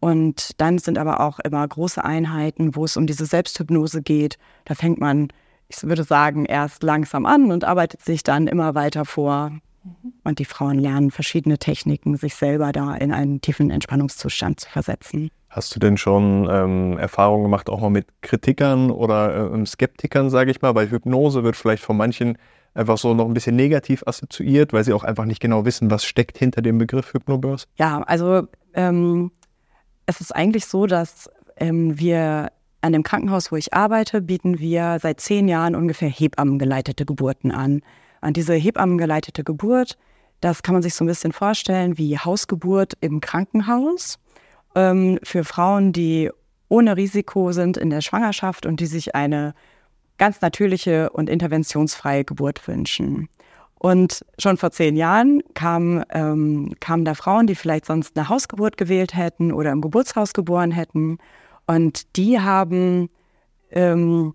Und 0.00 0.60
dann 0.60 0.78
sind 0.78 0.98
aber 0.98 1.20
auch 1.20 1.40
immer 1.40 1.66
große 1.66 2.04
Einheiten, 2.04 2.76
wo 2.76 2.84
es 2.84 2.96
um 2.96 3.06
diese 3.06 3.26
Selbsthypnose 3.26 4.02
geht. 4.02 4.38
Da 4.64 4.74
fängt 4.74 5.00
man, 5.00 5.28
ich 5.68 5.82
würde 5.82 6.04
sagen, 6.04 6.44
erst 6.44 6.82
langsam 6.82 7.26
an 7.26 7.50
und 7.50 7.64
arbeitet 7.64 8.02
sich 8.02 8.22
dann 8.22 8.46
immer 8.46 8.74
weiter 8.74 9.04
vor. 9.04 9.52
Und 10.24 10.38
die 10.38 10.44
Frauen 10.44 10.78
lernen 10.78 11.10
verschiedene 11.10 11.58
Techniken, 11.58 12.16
sich 12.16 12.34
selber 12.34 12.72
da 12.72 12.94
in 12.94 13.12
einen 13.12 13.40
tiefen 13.40 13.70
Entspannungszustand 13.70 14.60
zu 14.60 14.70
versetzen. 14.70 15.30
Hast 15.48 15.74
du 15.74 15.80
denn 15.80 15.96
schon 15.96 16.48
ähm, 16.50 16.98
Erfahrungen 16.98 17.44
gemacht, 17.44 17.70
auch 17.70 17.80
mal 17.80 17.90
mit 17.90 18.06
Kritikern 18.20 18.90
oder 18.90 19.52
äh, 19.52 19.66
Skeptikern, 19.66 20.30
sage 20.30 20.50
ich 20.50 20.60
mal? 20.60 20.74
Weil 20.74 20.90
Hypnose 20.90 21.42
wird 21.42 21.56
vielleicht 21.56 21.82
von 21.82 21.96
manchen 21.96 22.36
einfach 22.74 22.98
so 22.98 23.14
noch 23.14 23.26
ein 23.26 23.34
bisschen 23.34 23.56
negativ 23.56 24.02
assoziiert, 24.06 24.72
weil 24.72 24.84
sie 24.84 24.92
auch 24.92 25.04
einfach 25.04 25.24
nicht 25.24 25.40
genau 25.40 25.64
wissen, 25.64 25.90
was 25.90 26.04
steckt 26.04 26.38
hinter 26.38 26.62
dem 26.62 26.78
Begriff 26.78 27.12
Hypnobirth. 27.12 27.66
Ja, 27.76 28.02
also 28.02 28.46
ähm, 28.74 29.32
es 30.06 30.20
ist 30.20 30.34
eigentlich 30.34 30.66
so, 30.66 30.86
dass 30.86 31.30
ähm, 31.56 31.98
wir 31.98 32.50
an 32.80 32.92
dem 32.92 33.02
Krankenhaus, 33.02 33.50
wo 33.50 33.56
ich 33.56 33.74
arbeite, 33.74 34.22
bieten 34.22 34.58
wir 34.58 34.98
seit 35.00 35.20
zehn 35.20 35.48
Jahren 35.48 35.74
ungefähr 35.74 36.08
Hebammengeleitete 36.08 37.04
Geburten 37.04 37.50
an. 37.50 37.82
Und 38.20 38.36
diese 38.36 38.54
Hebammengeleitete 38.54 39.44
Geburt, 39.44 39.96
das 40.40 40.62
kann 40.62 40.74
man 40.74 40.82
sich 40.82 40.94
so 40.94 41.04
ein 41.04 41.08
bisschen 41.08 41.32
vorstellen 41.32 41.98
wie 41.98 42.18
Hausgeburt 42.18 42.94
im 43.00 43.20
Krankenhaus 43.20 44.18
ähm, 44.74 45.18
für 45.22 45.44
Frauen, 45.44 45.92
die 45.92 46.30
ohne 46.68 46.96
Risiko 46.96 47.52
sind 47.52 47.76
in 47.76 47.90
der 47.90 48.00
Schwangerschaft 48.00 48.66
und 48.66 48.80
die 48.80 48.86
sich 48.86 49.14
eine 49.14 49.54
ganz 50.18 50.40
natürliche 50.40 51.10
und 51.10 51.30
interventionsfreie 51.30 52.24
Geburt 52.24 52.66
wünschen. 52.68 53.28
Und 53.78 54.24
schon 54.38 54.56
vor 54.56 54.72
zehn 54.72 54.96
Jahren 54.96 55.40
kamen, 55.54 56.04
ähm, 56.10 56.74
kamen 56.80 57.04
da 57.04 57.14
Frauen, 57.14 57.46
die 57.46 57.54
vielleicht 57.54 57.86
sonst 57.86 58.16
eine 58.16 58.28
Hausgeburt 58.28 58.76
gewählt 58.76 59.14
hätten 59.14 59.52
oder 59.52 59.70
im 59.70 59.80
Geburtshaus 59.80 60.34
geboren 60.34 60.72
hätten. 60.72 61.18
Und 61.66 62.16
die 62.16 62.40
haben 62.40 63.08
ähm, 63.70 64.34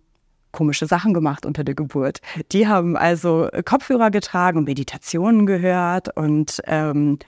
komische 0.53 0.86
Sachen 0.86 1.13
gemacht 1.13 1.45
unter 1.45 1.65
der 1.65 1.75
Geburt. 1.75 2.19
Die 2.53 2.67
haben 2.67 2.95
also 2.95 3.50
Kopfhörer 3.65 4.10
getragen 4.12 4.60
und 4.60 4.65
Meditationen 4.65 5.45
gehört 5.45 6.15
und 6.15 6.62
ähm, 6.65 7.19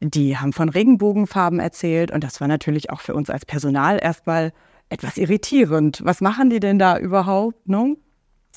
die 0.00 0.36
haben 0.36 0.52
von 0.52 0.68
Regenbogenfarben 0.68 1.60
erzählt 1.60 2.10
und 2.10 2.22
das 2.22 2.40
war 2.40 2.48
natürlich 2.48 2.90
auch 2.90 3.00
für 3.00 3.14
uns 3.14 3.30
als 3.30 3.46
Personal 3.46 3.98
erstmal 4.02 4.52
etwas 4.90 5.16
irritierend. 5.16 6.00
Was 6.04 6.20
machen 6.20 6.50
die 6.50 6.60
denn 6.60 6.78
da 6.78 6.98
überhaupt? 6.98 7.68
Ne? 7.68 7.96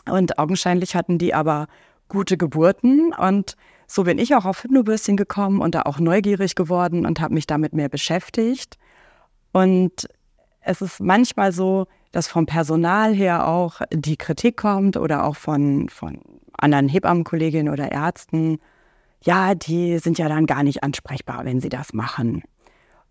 Und 0.09 0.37
augenscheinlich 0.37 0.95
hatten 0.95 1.17
die 1.17 1.33
aber 1.33 1.67
gute 2.09 2.35
Geburten 2.35 3.13
und 3.13 3.55
so 3.87 4.03
bin 4.03 4.17
ich 4.17 4.33
auch 4.35 4.45
auf 4.45 4.63
Hypnobürstchen 4.63 5.15
gekommen 5.17 5.61
und 5.61 5.75
da 5.75 5.83
auch 5.83 5.99
neugierig 5.99 6.55
geworden 6.55 7.05
und 7.05 7.21
habe 7.21 7.35
mich 7.35 7.45
damit 7.45 7.73
mehr 7.73 7.89
beschäftigt. 7.89 8.77
Und 9.53 10.07
es 10.61 10.81
ist 10.81 10.99
manchmal 10.99 11.51
so, 11.51 11.85
dass 12.15 12.29
vom 12.29 12.45
Personal 12.45 13.13
her 13.13 13.45
auch 13.45 13.81
die 13.91 14.15
Kritik 14.15 14.55
kommt 14.55 14.95
oder 14.95 15.25
auch 15.25 15.35
von, 15.35 15.89
von 15.89 16.21
anderen 16.57 16.87
Hebammenkolleginnen 16.87 17.71
oder 17.71 17.91
Ärzten, 17.91 18.59
ja, 19.21 19.53
die 19.53 19.97
sind 19.97 20.17
ja 20.17 20.29
dann 20.29 20.45
gar 20.45 20.63
nicht 20.63 20.81
ansprechbar, 20.81 21.43
wenn 21.43 21.59
sie 21.59 21.67
das 21.67 21.91
machen. 21.91 22.41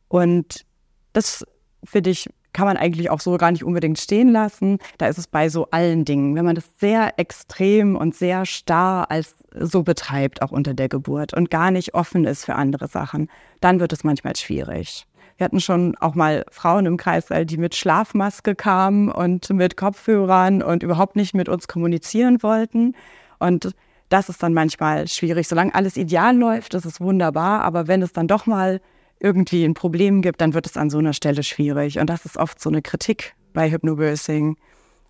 Und 0.08 0.64
das 1.12 1.44
finde 1.84 2.08
ich, 2.08 2.30
kann 2.54 2.66
man 2.66 2.78
eigentlich 2.78 3.10
auch 3.10 3.20
so 3.20 3.36
gar 3.36 3.52
nicht 3.52 3.62
unbedingt 3.62 3.98
stehen 3.98 4.30
lassen. 4.30 4.78
Da 4.96 5.08
ist 5.08 5.18
es 5.18 5.26
bei 5.26 5.50
so 5.50 5.68
allen 5.70 6.06
Dingen. 6.06 6.34
Wenn 6.34 6.46
man 6.46 6.54
das 6.54 6.64
sehr 6.78 7.18
extrem 7.18 7.96
und 7.96 8.14
sehr 8.14 8.46
starr 8.46 9.10
als 9.10 9.34
so 9.52 9.82
betreibt, 9.82 10.40
auch 10.40 10.50
unter 10.50 10.72
der 10.72 10.88
Geburt 10.88 11.34
und 11.34 11.50
gar 11.50 11.70
nicht 11.70 11.92
offen 11.92 12.24
ist 12.24 12.46
für 12.46 12.54
andere 12.54 12.88
Sachen, 12.88 13.28
dann 13.60 13.80
wird 13.80 13.92
es 13.92 14.02
manchmal 14.02 14.34
schwierig. 14.34 15.06
Wir 15.36 15.44
hatten 15.44 15.60
schon 15.60 15.96
auch 15.96 16.14
mal 16.14 16.44
Frauen 16.50 16.86
im 16.86 16.96
Kreis, 16.96 17.26
die 17.44 17.56
mit 17.56 17.74
Schlafmaske 17.74 18.54
kamen 18.54 19.10
und 19.10 19.50
mit 19.50 19.76
Kopfhörern 19.76 20.62
und 20.62 20.82
überhaupt 20.82 21.16
nicht 21.16 21.34
mit 21.34 21.48
uns 21.48 21.66
kommunizieren 21.66 22.42
wollten. 22.42 22.94
Und 23.38 23.74
das 24.08 24.28
ist 24.28 24.42
dann 24.42 24.54
manchmal 24.54 25.08
schwierig. 25.08 25.48
Solange 25.48 25.74
alles 25.74 25.96
ideal 25.96 26.36
läuft, 26.36 26.74
ist 26.74 26.84
es 26.84 27.00
wunderbar. 27.00 27.62
Aber 27.62 27.88
wenn 27.88 28.00
es 28.02 28.12
dann 28.12 28.28
doch 28.28 28.46
mal 28.46 28.80
irgendwie 29.18 29.64
ein 29.64 29.74
Problem 29.74 30.22
gibt, 30.22 30.40
dann 30.40 30.54
wird 30.54 30.66
es 30.66 30.76
an 30.76 30.90
so 30.90 30.98
einer 30.98 31.14
Stelle 31.14 31.42
schwierig. 31.42 31.98
Und 31.98 32.08
das 32.08 32.24
ist 32.24 32.36
oft 32.36 32.60
so 32.60 32.70
eine 32.70 32.82
Kritik 32.82 33.34
bei 33.52 33.70
Hypnobirthing. 33.70 34.56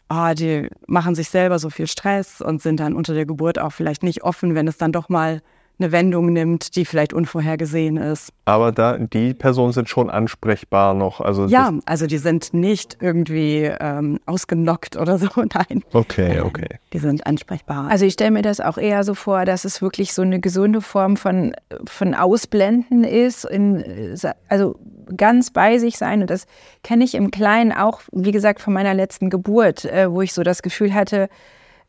Oh, 0.09 0.33
die 0.35 0.69
machen 0.87 1.15
sich 1.15 1.29
selber 1.29 1.59
so 1.59 1.71
viel 1.71 1.87
Stress 1.87 2.41
und 2.41 2.63
sind 2.63 2.81
dann 2.81 2.95
unter 2.95 3.15
der 3.15 3.27
Geburt 3.27 3.59
auch 3.59 3.73
vielleicht 3.73 4.03
nicht 4.03 4.23
offen, 4.23 4.55
wenn 4.55 4.69
es 4.69 4.79
dann 4.79 4.93
doch 4.93 5.09
mal 5.09 5.43
eine 5.79 5.91
Wendung 5.91 6.33
nimmt, 6.33 6.77
die 6.77 6.85
vielleicht 6.85 7.13
unvorhergesehen 7.13 7.97
ist. 7.97 8.33
Aber 8.45 8.71
da, 8.71 8.97
die 8.99 9.35
Personen 9.35 9.73
sind 9.73 9.89
schon 9.89 10.09
ansprechbar 10.09 10.95
noch. 10.95 11.21
Also 11.21 11.47
ja, 11.47 11.73
also 11.85 12.07
die 12.07 12.19
sind 12.19 12.55
nicht 12.55 12.99
irgendwie 13.01 13.71
ähm, 13.81 14.21
ausgenockt 14.27 14.97
oder 14.97 15.19
so, 15.19 15.29
nein. 15.37 15.83
Okay, 15.93 16.41
okay. 16.41 16.79
Die 16.93 16.99
sind 16.99 17.27
ansprechbar. 17.27 17.89
Also 17.91 18.05
ich 18.05 18.13
stelle 18.13 18.31
mir 18.31 18.43
das 18.43 18.61
auch 18.61 18.79
eher 18.79 19.03
so 19.03 19.15
vor, 19.15 19.45
dass 19.45 19.65
es 19.65 19.83
wirklich 19.83 20.15
so 20.15 20.23
eine 20.23 20.41
gesunde 20.41 20.81
Form 20.81 21.17
von, 21.17 21.55
von 21.87 22.15
Ausblenden 22.15 23.03
ist, 23.03 23.45
in, 23.45 24.17
also 24.49 24.77
ganz 25.17 25.51
bei 25.51 25.79
sich 25.79 25.99
sein. 25.99 26.21
Und 26.21 26.31
das 26.31 26.47
kenne 26.83 27.05
ich 27.05 27.15
im 27.15 27.31
Kleinen 27.31 27.73
auch, 27.73 28.03
wie 28.13 28.33
gesagt, 28.33 28.61
von 28.61 28.73
meiner 28.73 28.95
letzten 28.95 29.29
Geburt, 29.29 29.85
äh, 29.85 30.11
wo 30.11 30.23
ich 30.23 30.33
so 30.33 30.43
das 30.43 30.63
Gefühl 30.63 30.95
hatte, 30.95 31.29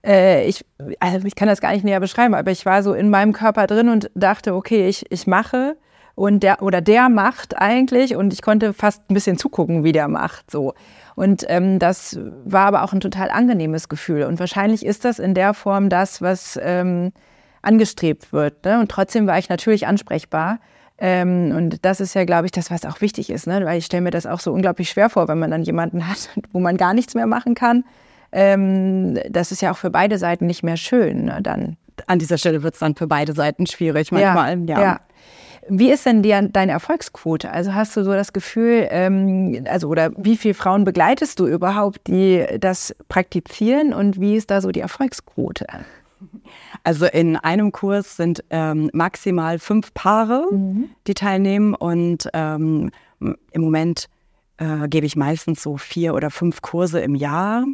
äh, 0.05 0.45
ich, 0.47 0.65
also 0.99 1.25
ich 1.25 1.35
kann 1.35 1.47
das 1.47 1.61
gar 1.61 1.71
nicht 1.71 1.83
näher 1.83 1.99
beschreiben, 1.99 2.33
aber 2.33 2.51
ich 2.51 2.65
war 2.65 2.83
so 2.83 2.93
in 2.93 3.09
meinem 3.09 3.33
Körper 3.33 3.67
drin 3.67 3.89
und 3.89 4.11
dachte, 4.15 4.53
okay, 4.53 4.87
ich, 4.87 5.11
ich 5.11 5.27
mache 5.27 5.77
und 6.15 6.43
der 6.43 6.61
oder 6.61 6.81
der 6.81 7.09
macht 7.09 7.57
eigentlich 7.57 8.15
und 8.15 8.31
ich 8.31 8.41
konnte 8.41 8.73
fast 8.73 9.09
ein 9.09 9.13
bisschen 9.13 9.37
zugucken, 9.37 9.83
wie 9.83 9.91
der 9.91 10.07
macht 10.07 10.49
so. 10.49 10.73
Und 11.15 11.45
ähm, 11.47 11.79
das 11.79 12.19
war 12.43 12.67
aber 12.67 12.83
auch 12.83 12.93
ein 12.93 12.99
total 12.99 13.29
angenehmes 13.29 13.89
Gefühl. 13.89 14.23
Und 14.23 14.39
wahrscheinlich 14.39 14.85
ist 14.85 15.05
das 15.05 15.19
in 15.19 15.33
der 15.33 15.53
Form 15.53 15.89
das, 15.89 16.21
was 16.21 16.59
ähm, 16.61 17.13
angestrebt 17.61 18.33
wird. 18.33 18.65
Ne? 18.65 18.79
Und 18.79 18.91
trotzdem 18.91 19.25
war 19.25 19.37
ich 19.37 19.47
natürlich 19.47 19.87
ansprechbar. 19.87 20.59
Ähm, 20.97 21.53
und 21.55 21.85
das 21.85 22.01
ist 22.01 22.15
ja, 22.15 22.25
glaube 22.25 22.45
ich, 22.45 22.51
das, 22.51 22.69
was 22.69 22.85
auch 22.85 22.99
wichtig 23.01 23.29
ist, 23.29 23.47
ne? 23.47 23.65
weil 23.65 23.77
ich 23.77 23.85
stelle 23.85 24.01
mir 24.01 24.11
das 24.11 24.25
auch 24.25 24.41
so 24.41 24.51
unglaublich 24.51 24.89
schwer 24.89 25.09
vor, 25.09 25.27
wenn 25.29 25.39
man 25.39 25.51
dann 25.51 25.63
jemanden 25.63 26.07
hat, 26.09 26.29
wo 26.51 26.59
man 26.59 26.75
gar 26.75 26.93
nichts 26.93 27.15
mehr 27.15 27.27
machen 27.27 27.55
kann 27.55 27.85
ähm, 28.31 29.19
das 29.29 29.51
ist 29.51 29.61
ja 29.61 29.71
auch 29.71 29.77
für 29.77 29.89
beide 29.89 30.17
Seiten 30.17 30.45
nicht 30.45 30.63
mehr 30.63 30.77
schön. 30.77 31.25
Ne, 31.25 31.39
dann. 31.41 31.77
An 32.07 32.19
dieser 32.19 32.37
Stelle 32.37 32.61
wird 32.61 32.73
es 32.73 32.81
dann 32.81 32.95
für 32.95 33.07
beide 33.07 33.33
Seiten 33.33 33.67
schwierig 33.67 34.11
manchmal. 34.11 34.59
Ja, 34.67 34.75
ja. 34.75 34.81
ja. 34.81 34.99
Wie 35.67 35.91
ist 35.91 36.05
denn 36.05 36.21
die, 36.21 36.35
deine 36.51 36.73
Erfolgsquote? 36.73 37.51
Also 37.51 37.73
hast 37.73 37.97
du 37.97 38.03
so 38.03 38.13
das 38.13 38.33
Gefühl, 38.33 38.87
ähm, 38.91 39.65
also 39.67 39.87
oder 39.87 40.11
wie 40.15 40.37
viele 40.37 40.53
Frauen 40.53 40.83
begleitest 40.83 41.39
du 41.39 41.47
überhaupt, 41.47 42.07
die 42.07 42.45
das 42.59 42.95
praktizieren 43.09 43.93
und 43.93 44.19
wie 44.19 44.35
ist 44.35 44.51
da 44.51 44.61
so 44.61 44.71
die 44.71 44.81
Erfolgsquote? 44.81 45.65
Also 46.83 47.05
in 47.05 47.35
einem 47.35 47.71
Kurs 47.71 48.15
sind 48.15 48.43
ähm, 48.51 48.89
maximal 48.93 49.57
fünf 49.57 49.93
Paare, 49.93 50.45
mhm. 50.51 50.89
die 51.07 51.13
teilnehmen 51.15 51.73
und 51.73 52.29
ähm, 52.33 52.91
im 53.19 53.61
Moment 53.61 54.07
äh, 54.57 54.87
gebe 54.87 55.05
ich 55.05 55.15
meistens 55.15 55.63
so 55.63 55.77
vier 55.77 56.13
oder 56.13 56.29
fünf 56.29 56.61
Kurse 56.61 56.99
im 56.99 57.15
Jahr. 57.15 57.65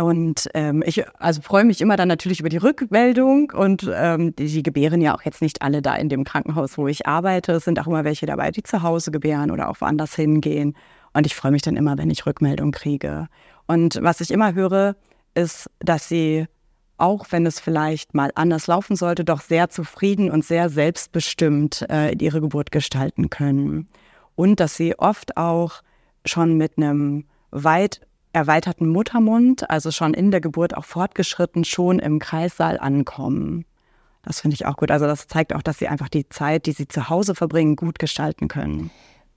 Und 0.00 0.48
ähm, 0.54 0.82
ich 0.86 1.04
also 1.18 1.42
freue 1.42 1.64
mich 1.64 1.80
immer 1.80 1.96
dann 1.96 2.08
natürlich 2.08 2.40
über 2.40 2.48
die 2.48 2.56
Rückmeldung 2.56 3.50
und 3.50 3.90
ähm, 3.92 4.34
die, 4.36 4.46
die, 4.46 4.62
gebären 4.62 5.00
ja 5.00 5.14
auch 5.14 5.22
jetzt 5.22 5.42
nicht 5.42 5.62
alle 5.62 5.82
da 5.82 5.94
in 5.94 6.08
dem 6.08 6.24
Krankenhaus, 6.24 6.78
wo 6.78 6.88
ich 6.88 7.06
arbeite. 7.06 7.52
Es 7.52 7.64
sind 7.64 7.78
auch 7.80 7.86
immer 7.86 8.04
welche 8.04 8.26
dabei, 8.26 8.50
die 8.50 8.62
zu 8.62 8.82
Hause 8.82 9.10
gebären 9.10 9.50
oder 9.50 9.68
auch 9.68 9.80
woanders 9.80 10.14
hingehen. 10.14 10.74
Und 11.12 11.26
ich 11.26 11.34
freue 11.34 11.52
mich 11.52 11.62
dann 11.62 11.76
immer, 11.76 11.98
wenn 11.98 12.10
ich 12.10 12.26
Rückmeldung 12.26 12.70
kriege. 12.70 13.28
Und 13.66 13.98
was 14.02 14.20
ich 14.20 14.30
immer 14.30 14.54
höre, 14.54 14.96
ist, 15.34 15.70
dass 15.80 16.08
sie, 16.08 16.46
auch 16.96 17.26
wenn 17.30 17.46
es 17.46 17.60
vielleicht 17.60 18.14
mal 18.14 18.30
anders 18.34 18.66
laufen 18.66 18.96
sollte, 18.96 19.24
doch 19.24 19.40
sehr 19.40 19.70
zufrieden 19.70 20.30
und 20.30 20.44
sehr 20.44 20.68
selbstbestimmt 20.68 21.86
äh, 21.90 22.14
ihre 22.14 22.40
Geburt 22.40 22.70
gestalten 22.70 23.30
können. 23.30 23.88
Und 24.36 24.60
dass 24.60 24.76
sie 24.76 24.98
oft 24.98 25.36
auch 25.36 25.82
schon 26.24 26.56
mit 26.56 26.78
einem 26.78 27.24
weit 27.50 28.00
erweiterten 28.32 28.88
Muttermund, 28.88 29.68
also 29.70 29.90
schon 29.90 30.14
in 30.14 30.30
der 30.30 30.40
Geburt 30.40 30.76
auch 30.76 30.84
fortgeschritten, 30.84 31.64
schon 31.64 31.98
im 31.98 32.18
Kreissaal 32.18 32.78
ankommen. 32.78 33.64
Das 34.22 34.40
finde 34.40 34.54
ich 34.54 34.66
auch 34.66 34.76
gut. 34.76 34.90
Also 34.90 35.06
das 35.06 35.28
zeigt 35.28 35.54
auch, 35.54 35.62
dass 35.62 35.78
sie 35.78 35.88
einfach 35.88 36.08
die 36.08 36.28
Zeit, 36.28 36.66
die 36.66 36.72
sie 36.72 36.86
zu 36.86 37.08
Hause 37.08 37.34
verbringen, 37.34 37.76
gut 37.76 37.98
gestalten 37.98 38.48
können. 38.48 38.90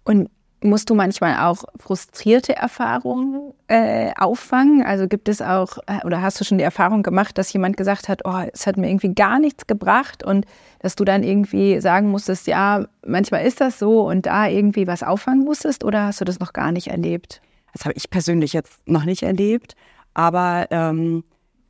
Und 0.04 0.30
musst 0.64 0.90
du 0.90 0.96
manchmal 0.96 1.38
auch 1.38 1.64
frustrierte 1.78 2.56
Erfahrungen 2.56 3.54
äh, 3.68 4.12
auffangen? 4.18 4.84
Also 4.84 5.08
gibt 5.08 5.30
es 5.30 5.42
auch, 5.42 5.78
äh, 5.88 6.06
oder 6.06 6.22
hast 6.22 6.40
du 6.40 6.46
schon 6.46 6.58
die 6.58 6.64
Erfahrung 6.64 7.04
gemacht, 7.04 7.38
dass 7.38 7.52
jemand 7.54 7.78
gesagt 7.78 8.10
hat, 8.10 8.22
oh, 8.26 8.44
es 8.52 8.66
hat 8.68 8.78
mir 8.78 8.90
irgendwie 8.90 9.14
gar 9.14 9.40
nichts 9.40 9.68
gebracht 9.68 10.24
und 10.24 10.46
dass 10.80 10.96
du 10.96 11.06
dann 11.06 11.24
irgendwie 11.24 11.80
sagen 11.80 12.10
musstest, 12.10 12.48
ja, 12.48 12.86
manchmal 13.06 13.46
ist 13.46 13.62
das 13.62 13.80
so 13.80 14.08
und 14.08 14.26
da 14.26 14.48
irgendwie 14.48 14.88
was 14.88 15.04
auffangen 15.04 15.44
musstest 15.44 15.84
oder 15.84 16.06
hast 16.06 16.22
du 16.22 16.26
das 16.26 16.40
noch 16.40 16.54
gar 16.54 16.72
nicht 16.72 16.88
erlebt? 16.88 17.42
Das 17.74 17.86
habe 17.86 17.94
ich 17.96 18.10
persönlich 18.10 18.54
jetzt 18.54 18.88
noch 18.88 19.04
nicht 19.04 19.24
erlebt. 19.24 19.76
Aber 20.14 20.68
ähm, 20.70 21.24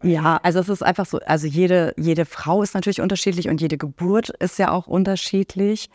ja, 0.03 0.39
also 0.43 0.59
es 0.59 0.69
ist 0.69 0.83
einfach 0.83 1.05
so, 1.05 1.19
also 1.19 1.47
jede, 1.47 1.93
jede 1.97 2.25
Frau 2.25 2.61
ist 2.61 2.75
natürlich 2.75 3.01
unterschiedlich 3.01 3.47
und 3.47 3.61
jede 3.61 3.77
Geburt 3.77 4.29
ist 4.29 4.59
ja 4.59 4.71
auch 4.71 4.87
unterschiedlich. 4.87 5.89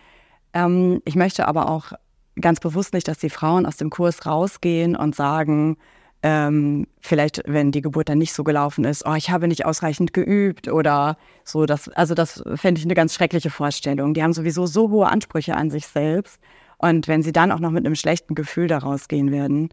Ähm, 0.54 1.02
ich 1.04 1.14
möchte 1.14 1.46
aber 1.46 1.68
auch 1.68 1.92
ganz 2.40 2.60
bewusst 2.60 2.94
nicht, 2.94 3.06
dass 3.06 3.18
die 3.18 3.30
Frauen 3.30 3.66
aus 3.66 3.76
dem 3.76 3.90
Kurs 3.90 4.24
rausgehen 4.24 4.96
und 4.96 5.14
sagen, 5.14 5.76
ähm, 6.22 6.86
vielleicht, 7.00 7.42
wenn 7.46 7.70
die 7.70 7.82
Geburt 7.82 8.08
dann 8.08 8.18
nicht 8.18 8.32
so 8.32 8.42
gelaufen 8.44 8.84
ist, 8.84 9.06
oh, 9.06 9.14
ich 9.14 9.30
habe 9.30 9.46
nicht 9.46 9.66
ausreichend 9.66 10.12
geübt 10.12 10.68
oder 10.68 11.16
so. 11.44 11.66
Das, 11.66 11.88
also 11.90 12.14
das 12.14 12.42
fände 12.54 12.80
ich 12.80 12.84
eine 12.84 12.94
ganz 12.94 13.14
schreckliche 13.14 13.50
Vorstellung. 13.50 14.14
Die 14.14 14.22
haben 14.22 14.32
sowieso 14.32 14.66
so 14.66 14.90
hohe 14.90 15.06
Ansprüche 15.06 15.54
an 15.54 15.70
sich 15.70 15.86
selbst. 15.86 16.40
Und 16.78 17.08
wenn 17.08 17.22
sie 17.22 17.32
dann 17.32 17.52
auch 17.52 17.60
noch 17.60 17.70
mit 17.70 17.84
einem 17.86 17.94
schlechten 17.94 18.34
Gefühl 18.34 18.68
daraus 18.68 19.08
gehen 19.08 19.30
werden, 19.30 19.68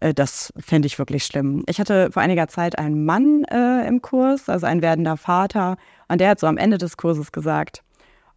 das 0.00 0.52
fände 0.58 0.86
ich 0.86 0.98
wirklich 0.98 1.24
schlimm. 1.24 1.62
Ich 1.68 1.78
hatte 1.78 2.10
vor 2.10 2.22
einiger 2.22 2.48
Zeit 2.48 2.78
einen 2.78 3.04
Mann 3.04 3.44
äh, 3.44 3.86
im 3.86 4.00
Kurs, 4.02 4.48
also 4.48 4.66
ein 4.66 4.82
werdender 4.82 5.16
Vater, 5.16 5.76
und 6.08 6.20
der 6.20 6.30
hat 6.30 6.40
so 6.40 6.46
am 6.46 6.56
Ende 6.56 6.78
des 6.78 6.96
Kurses 6.96 7.32
gesagt, 7.32 7.82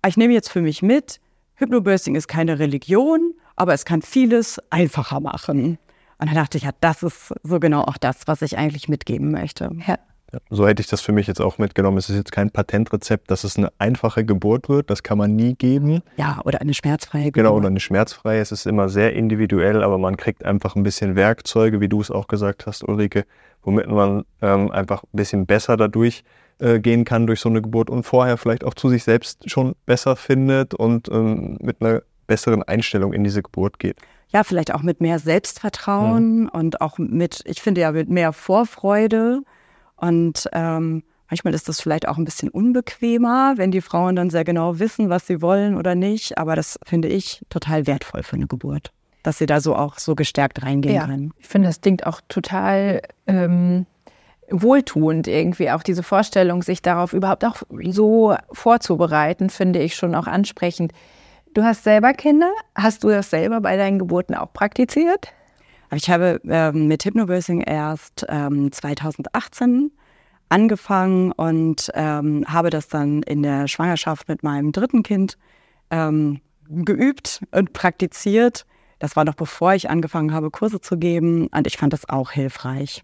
ich 0.05 0.17
nehme 0.17 0.33
jetzt 0.33 0.49
für 0.49 0.61
mich 0.61 0.81
mit, 0.81 1.19
Hypnobirthing 1.55 2.15
ist 2.15 2.27
keine 2.27 2.59
Religion, 2.59 3.33
aber 3.55 3.73
es 3.73 3.85
kann 3.85 4.01
vieles 4.01 4.59
einfacher 4.69 5.19
machen. 5.19 5.77
Und 6.17 6.27
dann 6.27 6.35
dachte 6.35 6.57
ich, 6.57 6.63
ja, 6.63 6.71
das 6.81 7.03
ist 7.03 7.33
so 7.43 7.59
genau 7.59 7.81
auch 7.81 7.97
das, 7.97 8.27
was 8.27 8.41
ich 8.41 8.57
eigentlich 8.57 8.89
mitgeben 8.89 9.31
möchte. 9.31 9.69
Ja. 9.87 9.97
So 10.49 10.67
hätte 10.67 10.81
ich 10.81 10.87
das 10.87 11.01
für 11.01 11.11
mich 11.11 11.27
jetzt 11.27 11.41
auch 11.41 11.57
mitgenommen. 11.57 11.97
Es 11.97 12.09
ist 12.09 12.15
jetzt 12.15 12.31
kein 12.31 12.51
Patentrezept, 12.51 13.29
dass 13.29 13.43
es 13.43 13.57
eine 13.57 13.71
einfache 13.77 14.25
Geburt 14.25 14.69
wird. 14.69 14.89
Das 14.89 15.03
kann 15.03 15.17
man 15.17 15.35
nie 15.35 15.55
geben. 15.55 16.01
Ja, 16.17 16.41
oder 16.45 16.61
eine 16.61 16.73
schmerzfreie 16.73 17.25
Geburt. 17.25 17.35
Genau, 17.35 17.55
oder 17.55 17.67
eine 17.67 17.79
schmerzfreie. 17.79 18.41
Es 18.41 18.51
ist 18.51 18.65
immer 18.65 18.89
sehr 18.89 19.13
individuell, 19.13 19.83
aber 19.83 19.97
man 19.97 20.17
kriegt 20.17 20.43
einfach 20.45 20.75
ein 20.75 20.83
bisschen 20.83 21.15
Werkzeuge, 21.15 21.81
wie 21.81 21.89
du 21.89 22.01
es 22.01 22.11
auch 22.11 22.27
gesagt 22.27 22.65
hast, 22.65 22.87
Ulrike, 22.87 23.25
womit 23.63 23.87
man 23.87 24.23
ähm, 24.41 24.71
einfach 24.71 25.03
ein 25.03 25.17
bisschen 25.17 25.45
besser 25.45 25.77
dadurch 25.77 26.23
äh, 26.59 26.79
gehen 26.79 27.05
kann 27.05 27.27
durch 27.27 27.39
so 27.39 27.49
eine 27.49 27.61
Geburt 27.61 27.89
und 27.89 28.03
vorher 28.03 28.37
vielleicht 28.37 28.63
auch 28.63 28.73
zu 28.73 28.89
sich 28.89 29.03
selbst 29.03 29.49
schon 29.49 29.75
besser 29.85 30.15
findet 30.15 30.73
und 30.73 31.09
ähm, 31.09 31.57
mit 31.61 31.81
einer 31.81 32.01
besseren 32.27 32.63
Einstellung 32.63 33.13
in 33.13 33.23
diese 33.23 33.41
Geburt 33.43 33.79
geht 33.79 33.97
ja, 34.33 34.43
vielleicht 34.43 34.73
auch 34.73 34.81
mit 34.81 34.99
mehr 34.99 35.19
Selbstvertrauen 35.19 36.41
mhm. 36.41 36.49
und 36.49 36.81
auch 36.81 36.97
mit, 36.97 37.43
ich 37.45 37.61
finde 37.61 37.81
ja, 37.81 37.91
mit 37.91 38.09
mehr 38.09 38.33
Vorfreude. 38.33 39.43
Und 40.03 40.49
ähm, 40.51 41.01
manchmal 41.29 41.53
ist 41.53 41.69
das 41.69 41.79
vielleicht 41.79 42.09
auch 42.09 42.17
ein 42.17 42.25
bisschen 42.25 42.49
unbequemer, 42.49 43.53
wenn 43.55 43.71
die 43.71 43.79
Frauen 43.79 44.17
dann 44.17 44.29
sehr 44.29 44.43
genau 44.43 44.77
wissen, 44.79 45.09
was 45.09 45.25
sie 45.27 45.41
wollen 45.41 45.77
oder 45.77 45.95
nicht. 45.95 46.37
Aber 46.37 46.57
das 46.57 46.77
finde 46.85 47.07
ich 47.07 47.41
total 47.49 47.87
wertvoll 47.87 48.21
für 48.21 48.35
eine 48.35 48.47
Geburt, 48.47 48.91
dass 49.23 49.37
sie 49.37 49.45
da 49.45 49.61
so 49.61 49.77
auch 49.77 49.99
so 49.99 50.13
gestärkt 50.13 50.61
reingehen 50.61 50.95
ja, 50.95 51.05
können. 51.05 51.31
Ich 51.39 51.47
finde, 51.47 51.69
das 51.69 51.79
klingt 51.79 52.05
auch 52.05 52.19
total 52.27 53.01
ähm, 53.27 53.85
wohltuend 54.49 55.29
irgendwie. 55.29 55.71
Auch 55.71 55.83
diese 55.83 56.03
Vorstellung, 56.03 56.63
sich 56.63 56.81
darauf 56.81 57.13
überhaupt 57.13 57.45
auch 57.45 57.63
so 57.89 58.35
vorzubereiten, 58.51 59.49
finde 59.49 59.79
ich 59.79 59.95
schon 59.95 60.15
auch 60.15 60.27
ansprechend. 60.27 60.91
Du 61.53 61.63
hast 61.63 61.85
selber 61.85 62.11
Kinder. 62.11 62.51
Hast 62.75 63.05
du 63.05 63.07
das 63.07 63.29
selber 63.29 63.61
bei 63.61 63.77
deinen 63.77 63.99
Geburten 63.99 64.35
auch 64.35 64.51
praktiziert? 64.51 65.31
Ich 65.95 66.09
habe 66.09 66.41
ähm, 66.47 66.87
mit 66.87 67.03
Hypnobirthing 67.05 67.61
erst 67.61 68.25
ähm, 68.29 68.71
2018 68.71 69.91
angefangen 70.49 71.31
und 71.31 71.89
ähm, 71.93 72.45
habe 72.47 72.69
das 72.69 72.87
dann 72.87 73.23
in 73.23 73.43
der 73.43 73.67
Schwangerschaft 73.67 74.27
mit 74.27 74.43
meinem 74.43 74.71
dritten 74.71 75.03
Kind 75.03 75.37
ähm, 75.89 76.41
geübt 76.69 77.43
und 77.51 77.73
praktiziert. 77.73 78.65
Das 78.99 79.15
war 79.15 79.25
noch 79.25 79.35
bevor 79.35 79.73
ich 79.73 79.89
angefangen 79.89 80.33
habe, 80.33 80.51
Kurse 80.51 80.79
zu 80.79 80.97
geben 80.97 81.47
und 81.47 81.67
ich 81.67 81.77
fand 81.77 81.93
das 81.93 82.07
auch 82.07 82.31
hilfreich. 82.31 83.03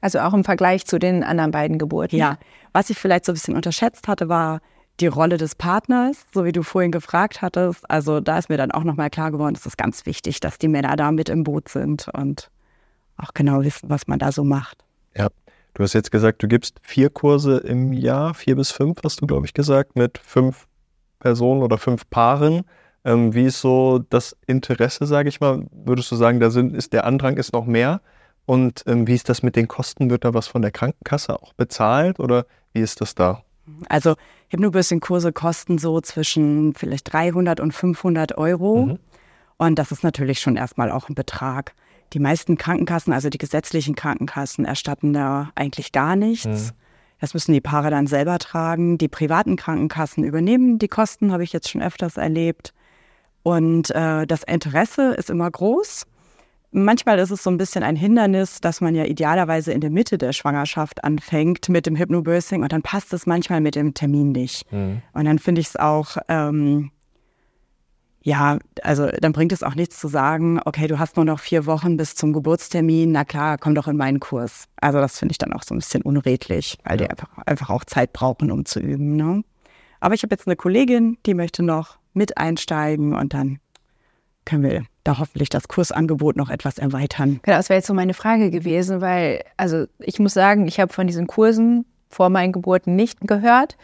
Also 0.00 0.20
auch 0.20 0.34
im 0.34 0.44
Vergleich 0.44 0.86
zu 0.86 0.98
den 0.98 1.22
anderen 1.22 1.50
beiden 1.50 1.78
Geburten? 1.78 2.16
Ja, 2.16 2.38
was 2.72 2.90
ich 2.90 2.98
vielleicht 2.98 3.24
so 3.24 3.32
ein 3.32 3.34
bisschen 3.34 3.56
unterschätzt 3.56 4.08
hatte, 4.08 4.28
war 4.28 4.60
die 5.00 5.06
Rolle 5.06 5.36
des 5.36 5.54
Partners, 5.54 6.26
so 6.34 6.44
wie 6.44 6.52
du 6.52 6.62
vorhin 6.62 6.92
gefragt 6.92 7.42
hattest. 7.42 7.88
Also 7.90 8.20
da 8.20 8.38
ist 8.38 8.48
mir 8.48 8.56
dann 8.56 8.70
auch 8.70 8.84
nochmal 8.84 9.10
klar 9.10 9.30
geworden, 9.30 9.54
es 9.56 9.66
ist 9.66 9.78
ganz 9.78 10.06
wichtig, 10.06 10.40
dass 10.40 10.58
die 10.58 10.68
Männer 10.68 10.96
da 10.96 11.10
mit 11.10 11.28
im 11.28 11.44
Boot 11.44 11.68
sind 11.68 12.08
und 12.12 12.50
auch 13.16 13.34
genau 13.34 13.62
wissen, 13.62 13.90
was 13.90 14.06
man 14.06 14.18
da 14.18 14.32
so 14.32 14.44
macht. 14.44 14.84
Ja, 15.16 15.28
du 15.74 15.82
hast 15.82 15.92
jetzt 15.92 16.10
gesagt, 16.10 16.42
du 16.42 16.48
gibst 16.48 16.78
vier 16.82 17.10
Kurse 17.10 17.58
im 17.58 17.92
Jahr, 17.92 18.34
vier 18.34 18.56
bis 18.56 18.70
fünf 18.70 18.98
hast 19.04 19.20
du, 19.20 19.26
glaube 19.26 19.46
ich, 19.46 19.54
gesagt, 19.54 19.96
mit 19.96 20.18
fünf 20.18 20.66
Personen 21.18 21.62
oder 21.62 21.78
fünf 21.78 22.08
Paaren. 22.10 22.62
Ähm, 23.04 23.34
wie 23.34 23.44
ist 23.44 23.60
so 23.60 23.98
das 24.10 24.36
Interesse, 24.46 25.06
sage 25.06 25.28
ich 25.28 25.40
mal? 25.40 25.66
Würdest 25.72 26.10
du 26.10 26.16
sagen, 26.16 26.40
da 26.40 26.50
sind, 26.50 26.74
ist 26.74 26.92
der 26.92 27.04
Andrang 27.04 27.36
ist 27.36 27.52
noch 27.52 27.66
mehr? 27.66 28.00
Und 28.46 28.82
ähm, 28.86 29.06
wie 29.06 29.14
ist 29.14 29.28
das 29.28 29.42
mit 29.42 29.56
den 29.56 29.68
Kosten? 29.68 30.10
Wird 30.10 30.24
da 30.24 30.34
was 30.34 30.48
von 30.48 30.62
der 30.62 30.70
Krankenkasse 30.70 31.40
auch 31.40 31.52
bezahlt 31.54 32.20
oder 32.20 32.46
wie 32.72 32.80
ist 32.80 33.00
das 33.00 33.14
da? 33.14 33.42
Also 33.88 34.16
Hypnobirthing-Kurse 34.48 35.32
kosten 35.32 35.78
so 35.78 36.00
zwischen 36.00 36.74
vielleicht 36.74 37.12
300 37.12 37.60
und 37.60 37.72
500 37.72 38.36
Euro. 38.38 38.86
Mhm. 38.86 38.98
Und 39.58 39.78
das 39.78 39.92
ist 39.92 40.02
natürlich 40.02 40.40
schon 40.40 40.56
erstmal 40.56 40.90
auch 40.90 41.08
ein 41.08 41.14
Betrag. 41.14 41.74
Die 42.12 42.18
meisten 42.18 42.56
Krankenkassen, 42.56 43.12
also 43.12 43.28
die 43.28 43.38
gesetzlichen 43.38 43.94
Krankenkassen, 43.94 44.64
erstatten 44.64 45.12
da 45.12 45.50
eigentlich 45.54 45.92
gar 45.92 46.16
nichts. 46.16 46.46
Mhm. 46.46 46.76
Das 47.20 47.34
müssen 47.34 47.52
die 47.52 47.60
Paare 47.60 47.90
dann 47.90 48.06
selber 48.06 48.38
tragen. 48.38 48.98
Die 48.98 49.08
privaten 49.08 49.56
Krankenkassen 49.56 50.24
übernehmen 50.24 50.78
die 50.78 50.88
Kosten, 50.88 51.32
habe 51.32 51.44
ich 51.44 51.52
jetzt 51.52 51.68
schon 51.68 51.82
öfters 51.82 52.16
erlebt. 52.16 52.72
Und 53.42 53.90
äh, 53.90 54.26
das 54.26 54.42
Interesse 54.42 55.14
ist 55.14 55.30
immer 55.30 55.50
groß. 55.50 56.06
Manchmal 56.72 57.18
ist 57.18 57.30
es 57.30 57.42
so 57.42 57.50
ein 57.50 57.58
bisschen 57.58 57.82
ein 57.82 57.96
Hindernis, 57.96 58.60
dass 58.60 58.80
man 58.80 58.94
ja 58.94 59.04
idealerweise 59.04 59.72
in 59.72 59.80
der 59.80 59.90
Mitte 59.90 60.18
der 60.18 60.32
Schwangerschaft 60.32 61.02
anfängt 61.02 61.68
mit 61.68 61.86
dem 61.86 61.96
Hypnobirthing 61.96 62.62
und 62.62 62.72
dann 62.72 62.82
passt 62.82 63.12
es 63.12 63.26
manchmal 63.26 63.60
mit 63.60 63.74
dem 63.74 63.92
Termin 63.92 64.30
nicht. 64.30 64.70
Mhm. 64.72 65.02
Und 65.12 65.24
dann 65.24 65.40
finde 65.40 65.60
ich 65.60 65.68
es 65.68 65.76
auch, 65.76 66.16
ähm, 66.28 66.92
ja, 68.22 68.58
also 68.82 69.08
dann 69.20 69.32
bringt 69.32 69.50
es 69.50 69.64
auch 69.64 69.74
nichts 69.74 69.98
zu 69.98 70.06
sagen, 70.06 70.60
okay, 70.64 70.86
du 70.86 71.00
hast 71.00 71.16
nur 71.16 71.24
noch 71.24 71.40
vier 71.40 71.66
Wochen 71.66 71.96
bis 71.96 72.14
zum 72.14 72.32
Geburtstermin, 72.32 73.10
na 73.10 73.24
klar, 73.24 73.58
komm 73.58 73.74
doch 73.74 73.88
in 73.88 73.96
meinen 73.96 74.20
Kurs. 74.20 74.68
Also 74.76 75.00
das 75.00 75.18
finde 75.18 75.32
ich 75.32 75.38
dann 75.38 75.52
auch 75.52 75.64
so 75.64 75.74
ein 75.74 75.78
bisschen 75.78 76.02
unredlich, 76.02 76.78
weil 76.84 77.00
ja. 77.00 77.06
die 77.06 77.10
einfach, 77.10 77.38
einfach 77.46 77.70
auch 77.70 77.84
Zeit 77.84 78.12
brauchen, 78.12 78.52
um 78.52 78.64
zu 78.64 78.78
üben. 78.78 79.16
Ne? 79.16 79.42
Aber 79.98 80.14
ich 80.14 80.22
habe 80.22 80.34
jetzt 80.34 80.46
eine 80.46 80.56
Kollegin, 80.56 81.18
die 81.26 81.34
möchte 81.34 81.64
noch 81.64 81.98
mit 82.12 82.38
einsteigen 82.38 83.14
und 83.14 83.34
dann 83.34 83.58
können 84.44 84.62
wir 84.62 84.84
da 85.04 85.18
hoffentlich 85.18 85.48
das 85.48 85.68
Kursangebot 85.68 86.36
noch 86.36 86.50
etwas 86.50 86.78
erweitern. 86.78 87.40
Genau, 87.42 87.56
das 87.56 87.68
wäre 87.68 87.78
jetzt 87.78 87.86
so 87.86 87.94
meine 87.94 88.14
Frage 88.14 88.50
gewesen, 88.50 89.00
weil, 89.00 89.42
also 89.56 89.86
ich 89.98 90.18
muss 90.18 90.34
sagen, 90.34 90.66
ich 90.66 90.80
habe 90.80 90.92
von 90.92 91.06
diesen 91.06 91.26
Kursen 91.26 91.84
vor 92.08 92.28
meinen 92.28 92.52
Geburten 92.52 92.96
nicht 92.96 93.20
gehört. 93.22 93.76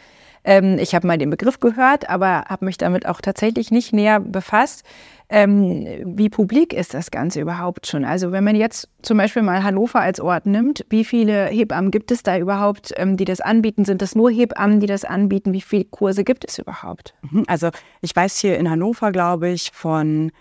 Ähm, 0.43 0.77
ich 0.79 0.95
habe 0.95 1.07
mal 1.07 1.17
den 1.17 1.29
Begriff 1.29 1.59
gehört, 1.59 2.09
aber 2.09 2.45
habe 2.47 2.65
mich 2.65 2.77
damit 2.77 3.05
auch 3.05 3.21
tatsächlich 3.21 3.71
nicht 3.71 3.93
näher 3.93 4.19
befasst. 4.19 4.83
Ähm, 5.29 5.85
wie 6.05 6.29
publik 6.29 6.71
ist 6.71 6.93
das 6.93 7.11
Ganze 7.11 7.41
überhaupt 7.41 7.85
schon? 7.87 8.05
Also 8.05 8.31
wenn 8.31 8.45
man 8.45 8.55
jetzt 8.55 8.87
zum 9.01 9.17
Beispiel 9.17 9.41
mal 9.41 9.61
Hannover 9.61 9.99
als 9.99 10.21
Ort 10.21 10.45
nimmt, 10.45 10.85
wie 10.89 11.03
viele 11.03 11.47
Hebammen 11.47 11.91
gibt 11.91 12.11
es 12.11 12.23
da 12.23 12.37
überhaupt, 12.37 12.93
ähm, 12.95 13.17
die 13.17 13.25
das 13.25 13.41
anbieten? 13.41 13.83
Sind 13.83 14.01
das 14.01 14.15
nur 14.15 14.31
Hebammen, 14.31 14.79
die 14.79 14.87
das 14.87 15.03
anbieten? 15.03 15.51
Wie 15.51 15.59
viele 15.59 15.83
Kurse 15.83 16.23
gibt 16.23 16.45
es 16.47 16.59
überhaupt? 16.59 17.13
Mhm, 17.29 17.43
also 17.47 17.69
ich 17.99 18.15
weiß 18.15 18.37
hier 18.37 18.57
in 18.57 18.69
Hannover, 18.69 19.11
glaube 19.11 19.49
ich, 19.49 19.71
von 19.73 20.31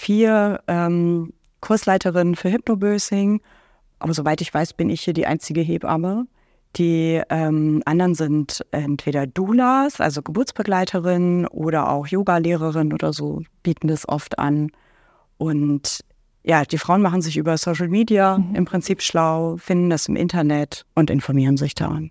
vier 0.00 0.62
ähm, 0.66 1.32
Kursleiterinnen 1.60 2.34
für 2.34 2.50
Hypnobirthing. 2.50 3.42
Aber 3.98 4.14
soweit 4.14 4.40
ich 4.40 4.52
weiß, 4.52 4.72
bin 4.72 4.88
ich 4.88 5.02
hier 5.02 5.12
die 5.12 5.26
einzige 5.26 5.60
Hebamme. 5.60 6.26
Die 6.76 7.20
ähm, 7.28 7.82
anderen 7.84 8.14
sind 8.14 8.64
entweder 8.70 9.26
Doulas, 9.26 10.00
also 10.00 10.22
Geburtsbegleiterinnen 10.22 11.46
oder 11.48 11.90
auch 11.90 12.06
Yoga-Lehrerinnen 12.06 12.92
oder 12.92 13.12
so, 13.12 13.42
bieten 13.62 13.88
das 13.88 14.08
oft 14.08 14.38
an. 14.38 14.70
Und 15.36 16.00
ja, 16.44 16.64
die 16.64 16.78
Frauen 16.78 17.02
machen 17.02 17.20
sich 17.20 17.36
über 17.36 17.58
Social 17.58 17.88
Media 17.88 18.38
mhm. 18.38 18.54
im 18.54 18.64
Prinzip 18.64 19.02
schlau, 19.02 19.56
finden 19.58 19.90
das 19.90 20.08
im 20.08 20.16
Internet 20.16 20.86
und 20.94 21.10
informieren 21.10 21.58
sich 21.58 21.74
daran. 21.74 22.10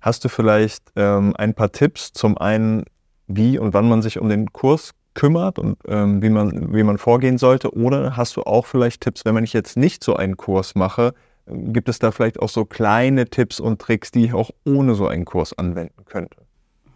Hast 0.00 0.24
du 0.24 0.28
vielleicht 0.28 0.84
ähm, 0.94 1.34
ein 1.36 1.54
paar 1.54 1.72
Tipps 1.72 2.12
zum 2.12 2.38
einen, 2.38 2.84
wie 3.26 3.58
und 3.58 3.72
wann 3.72 3.88
man 3.88 4.02
sich 4.02 4.20
um 4.20 4.28
den 4.28 4.52
Kurs 4.52 4.92
kümmert 5.14 5.58
und 5.58 5.78
ähm, 5.86 6.22
wie, 6.22 6.30
man, 6.30 6.74
wie 6.74 6.82
man 6.82 6.98
vorgehen 6.98 7.38
sollte? 7.38 7.74
Oder 7.74 8.16
hast 8.16 8.36
du 8.36 8.42
auch 8.42 8.66
vielleicht 8.66 9.00
Tipps, 9.02 9.24
wenn 9.24 9.34
man 9.34 9.44
ich 9.44 9.52
jetzt 9.52 9.76
nicht 9.76 10.04
so 10.04 10.16
einen 10.16 10.36
Kurs 10.36 10.74
mache, 10.74 11.14
ähm, 11.46 11.72
gibt 11.72 11.88
es 11.88 11.98
da 11.98 12.10
vielleicht 12.10 12.40
auch 12.40 12.48
so 12.48 12.64
kleine 12.64 13.26
Tipps 13.26 13.60
und 13.60 13.80
Tricks, 13.80 14.10
die 14.10 14.26
ich 14.26 14.34
auch 14.34 14.50
ohne 14.64 14.94
so 14.94 15.06
einen 15.06 15.24
Kurs 15.24 15.56
anwenden 15.56 16.04
könnte? 16.04 16.36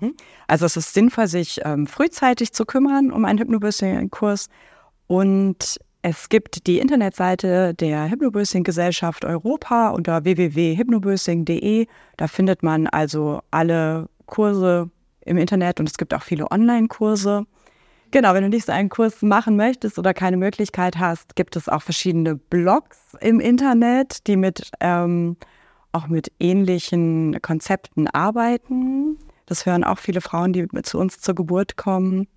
Mhm. 0.00 0.14
Also 0.46 0.66
es 0.66 0.76
ist 0.76 0.94
sinnvoll, 0.94 1.26
sich 1.28 1.60
ähm, 1.64 1.86
frühzeitig 1.86 2.52
zu 2.52 2.64
kümmern 2.64 3.12
um 3.12 3.24
einen 3.24 3.38
Hypnobirthing-Kurs 3.38 4.48
und 5.06 5.78
es 6.02 6.28
gibt 6.28 6.66
die 6.66 6.78
Internetseite 6.78 7.74
der 7.74 8.08
Hypnobirthing-Gesellschaft 8.10 9.24
Europa 9.24 9.90
unter 9.90 10.24
www.hypnobirthing.de. 10.24 11.86
Da 12.16 12.28
findet 12.28 12.62
man 12.62 12.86
also 12.86 13.40
alle 13.50 14.08
Kurse 14.26 14.90
im 15.24 15.38
Internet 15.38 15.80
und 15.80 15.88
es 15.88 15.98
gibt 15.98 16.14
auch 16.14 16.22
viele 16.22 16.50
Online-Kurse. 16.50 17.46
Genau, 18.10 18.32
wenn 18.32 18.42
du 18.42 18.48
nicht 18.48 18.64
so 18.66 18.72
einen 18.72 18.88
Kurs 18.88 19.20
machen 19.20 19.56
möchtest 19.56 19.98
oder 19.98 20.14
keine 20.14 20.38
Möglichkeit 20.38 20.98
hast, 20.98 21.36
gibt 21.36 21.56
es 21.56 21.68
auch 21.68 21.82
verschiedene 21.82 22.36
Blogs 22.36 22.98
im 23.20 23.38
Internet, 23.38 24.26
die 24.26 24.36
mit 24.36 24.70
ähm, 24.80 25.36
auch 25.92 26.06
mit 26.06 26.32
ähnlichen 26.38 27.40
Konzepten 27.42 28.08
arbeiten. 28.08 29.18
Das 29.46 29.66
hören 29.66 29.84
auch 29.84 29.98
viele 29.98 30.20
Frauen, 30.20 30.52
die 30.52 30.66
zu 30.82 30.98
uns 30.98 31.20
zur 31.20 31.34
Geburt 31.34 31.76
kommen. 31.76 32.28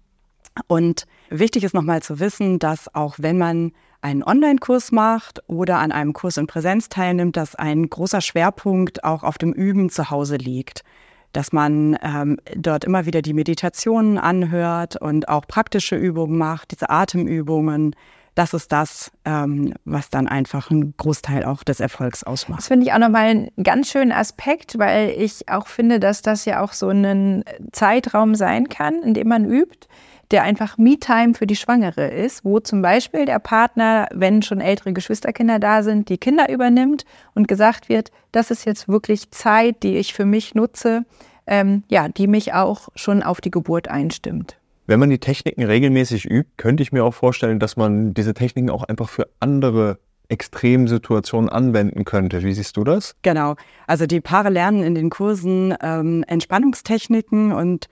Und 0.68 1.06
wichtig 1.30 1.64
ist 1.64 1.74
nochmal 1.74 2.02
zu 2.02 2.20
wissen, 2.20 2.60
dass 2.60 2.94
auch 2.94 3.16
wenn 3.18 3.38
man 3.38 3.72
einen 4.02 4.24
Online-Kurs 4.24 4.92
macht 4.92 5.42
oder 5.48 5.78
an 5.80 5.92
einem 5.92 6.14
Kurs 6.14 6.38
in 6.38 6.48
Präsenz 6.48 6.90
teilnimmt, 6.90 7.38
dass 7.38 7.56
ein 7.56 7.90
großer 7.90 8.22
Schwerpunkt 8.22 9.04
auch 9.04 9.24
auf 9.24 9.38
dem 9.38 9.54
Üben 9.54 9.90
zu 9.90 10.10
Hause 10.10 10.38
liegt. 10.38 10.84
Dass 11.34 11.54
man 11.54 11.98
ähm, 12.02 12.38
dort 12.56 12.84
immer 12.84 13.06
wieder 13.06 13.22
die 13.22 13.34
Meditationen 13.34 14.18
anhört 14.18 14.96
und 14.98 15.30
auch 15.30 15.48
praktische 15.48 15.96
Übungen 15.96 16.38
macht, 16.38 16.72
diese 16.72 16.90
Atemübungen, 16.90 17.96
das 18.36 18.54
ist 18.54 18.72
das, 18.72 19.12
ähm, 19.26 19.74
was 19.84 20.10
dann 20.10 20.28
einfach 20.28 20.72
einen 20.72 20.94
Großteil 20.96 21.44
auch 21.44 21.64
des 21.64 21.80
Erfolgs 21.80 22.24
ausmacht. 22.24 22.60
Das 22.60 22.68
finde 22.70 22.86
ich 22.86 22.94
auch 22.94 22.98
nochmal 22.98 23.26
einen 23.26 23.52
ganz 23.62 23.90
schönen 23.90 24.12
Aspekt, 24.12 24.80
weil 24.80 25.10
ich 25.18 25.50
auch 25.50 25.68
finde, 25.68 26.00
dass 26.00 26.22
das 26.22 26.46
ja 26.46 26.62
auch 26.62 26.72
so 26.72 26.90
ein 26.90 27.44
Zeitraum 27.74 28.36
sein 28.36 28.70
kann, 28.70 29.04
in 29.04 29.14
dem 29.14 29.28
man 29.28 29.46
übt, 29.46 29.88
der 30.32 30.44
einfach 30.44 30.78
Me-Time 30.78 31.34
für 31.34 31.46
die 31.46 31.56
Schwangere 31.56 32.08
ist, 32.08 32.44
wo 32.46 32.60
zum 32.60 32.82
Beispiel 32.82 33.26
der 33.26 33.40
Partner, 33.40 34.08
wenn 34.14 34.42
schon 34.42 34.62
ältere 34.62 34.94
Geschwisterkinder 34.94 35.60
da 35.60 35.84
sind, 35.84 36.10
die 36.10 36.18
Kinder 36.18 36.50
übernimmt 36.50 37.06
und 37.36 37.48
gesagt 37.48 37.90
wird, 37.90 38.12
das 38.32 38.52
ist 38.52 38.66
jetzt 38.66 38.88
wirklich 38.88 39.32
Zeit, 39.32 39.84
die 39.84 39.98
ich 39.98 40.14
für 40.14 40.26
mich 40.26 40.56
nutze, 40.56 41.06
ähm, 41.48 41.84
ja, 41.90 42.08
die 42.08 42.28
mich 42.28 42.54
auch 42.54 42.90
schon 42.96 43.24
auf 43.24 43.42
die 43.42 43.52
Geburt 43.52 43.90
einstimmt. 43.90 44.58
Wenn 44.88 45.00
man 45.00 45.10
die 45.10 45.20
Techniken 45.20 45.64
regelmäßig 45.64 46.26
übt, 46.26 46.52
könnte 46.58 46.84
ich 46.84 46.92
mir 46.92 47.04
auch 47.04 47.14
vorstellen, 47.14 47.60
dass 47.60 47.78
man 47.78 48.14
diese 48.14 48.34
Techniken 48.34 48.70
auch 48.70 48.84
einfach 48.84 49.10
für 49.10 49.28
andere 49.40 50.00
Extremsituationen 50.32 51.50
anwenden 51.50 52.06
könnte. 52.06 52.42
Wie 52.44 52.54
siehst 52.54 52.78
du 52.78 52.84
das? 52.84 53.16
Genau. 53.22 53.56
Also 53.86 54.06
die 54.06 54.22
Paare 54.22 54.50
lernen 54.50 54.82
in 54.82 54.96
den 54.96 55.10
Kursen 55.10 55.76
ähm, 55.82 56.24
Entspannungstechniken 56.26 57.52
und 57.52 57.90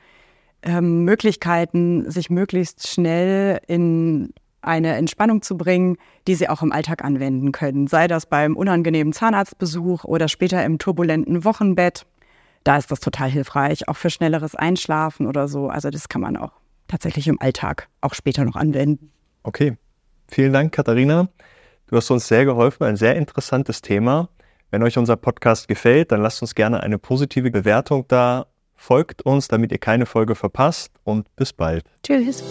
ähm, 0.64 1.04
Möglichkeiten, 1.04 2.10
sich 2.10 2.30
möglichst 2.30 2.88
schnell 2.88 3.60
in 3.68 4.34
eine 4.62 4.96
Entspannung 4.96 5.42
zu 5.42 5.58
bringen, 5.58 5.98
die 6.28 6.36
sie 6.36 6.50
auch 6.50 6.62
im 6.62 6.72
Alltag 6.72 7.04
anwenden 7.04 7.52
können. 7.52 7.88
Sei 7.88 8.08
das 8.08 8.26
beim 8.26 8.58
unangenehmen 8.58 9.14
Zahnarztbesuch 9.14 10.04
oder 10.04 10.28
später 10.28 10.64
im 10.66 10.80
turbulenten 10.80 11.46
Wochenbett. 11.46 12.06
Da 12.64 12.78
ist 12.78 12.92
das 12.92 13.00
total 13.00 13.30
hilfreich, 13.30 13.88
auch 13.88 13.96
für 13.96 14.10
schnelleres 14.10 14.56
Einschlafen 14.56 15.28
oder 15.28 15.48
so. 15.48 15.70
Also 15.70 15.90
das 15.90 16.10
kann 16.10 16.22
man 16.22 16.36
auch 16.36 16.52
tatsächlich 16.88 17.28
im 17.28 17.40
Alltag 17.40 17.88
auch 18.02 18.14
später 18.14 18.44
noch 18.44 18.56
anwenden. 18.56 19.12
Okay, 19.44 19.78
vielen 20.28 20.52
Dank, 20.52 20.74
Katharina. 20.74 21.30
Du 21.88 21.96
hast 21.96 22.12
uns 22.12 22.28
sehr 22.28 22.46
geholfen, 22.46 22.84
ein 22.84 22.98
sehr 22.98 23.16
interessantes 23.16 23.82
Thema. 23.82 24.30
Wenn 24.72 24.84
euch 24.84 24.98
unser 24.98 25.16
Podcast 25.16 25.68
gefällt, 25.68 26.12
dann 26.12 26.22
lasst 26.22 26.42
uns 26.42 26.54
gerne 26.54 26.84
eine 26.84 27.00
positive 27.00 27.50
Bewertung 27.50 28.06
da. 28.08 28.46
Folgt 28.82 29.24
uns, 29.24 29.50
damit 29.50 29.74
ihr 29.74 29.78
keine 29.78 30.06
Folge 30.06 30.36
verpasst 30.36 30.94
und 31.04 31.36
bis 31.36 31.52
bald. 31.52 31.84
Tschüss. 32.02 32.42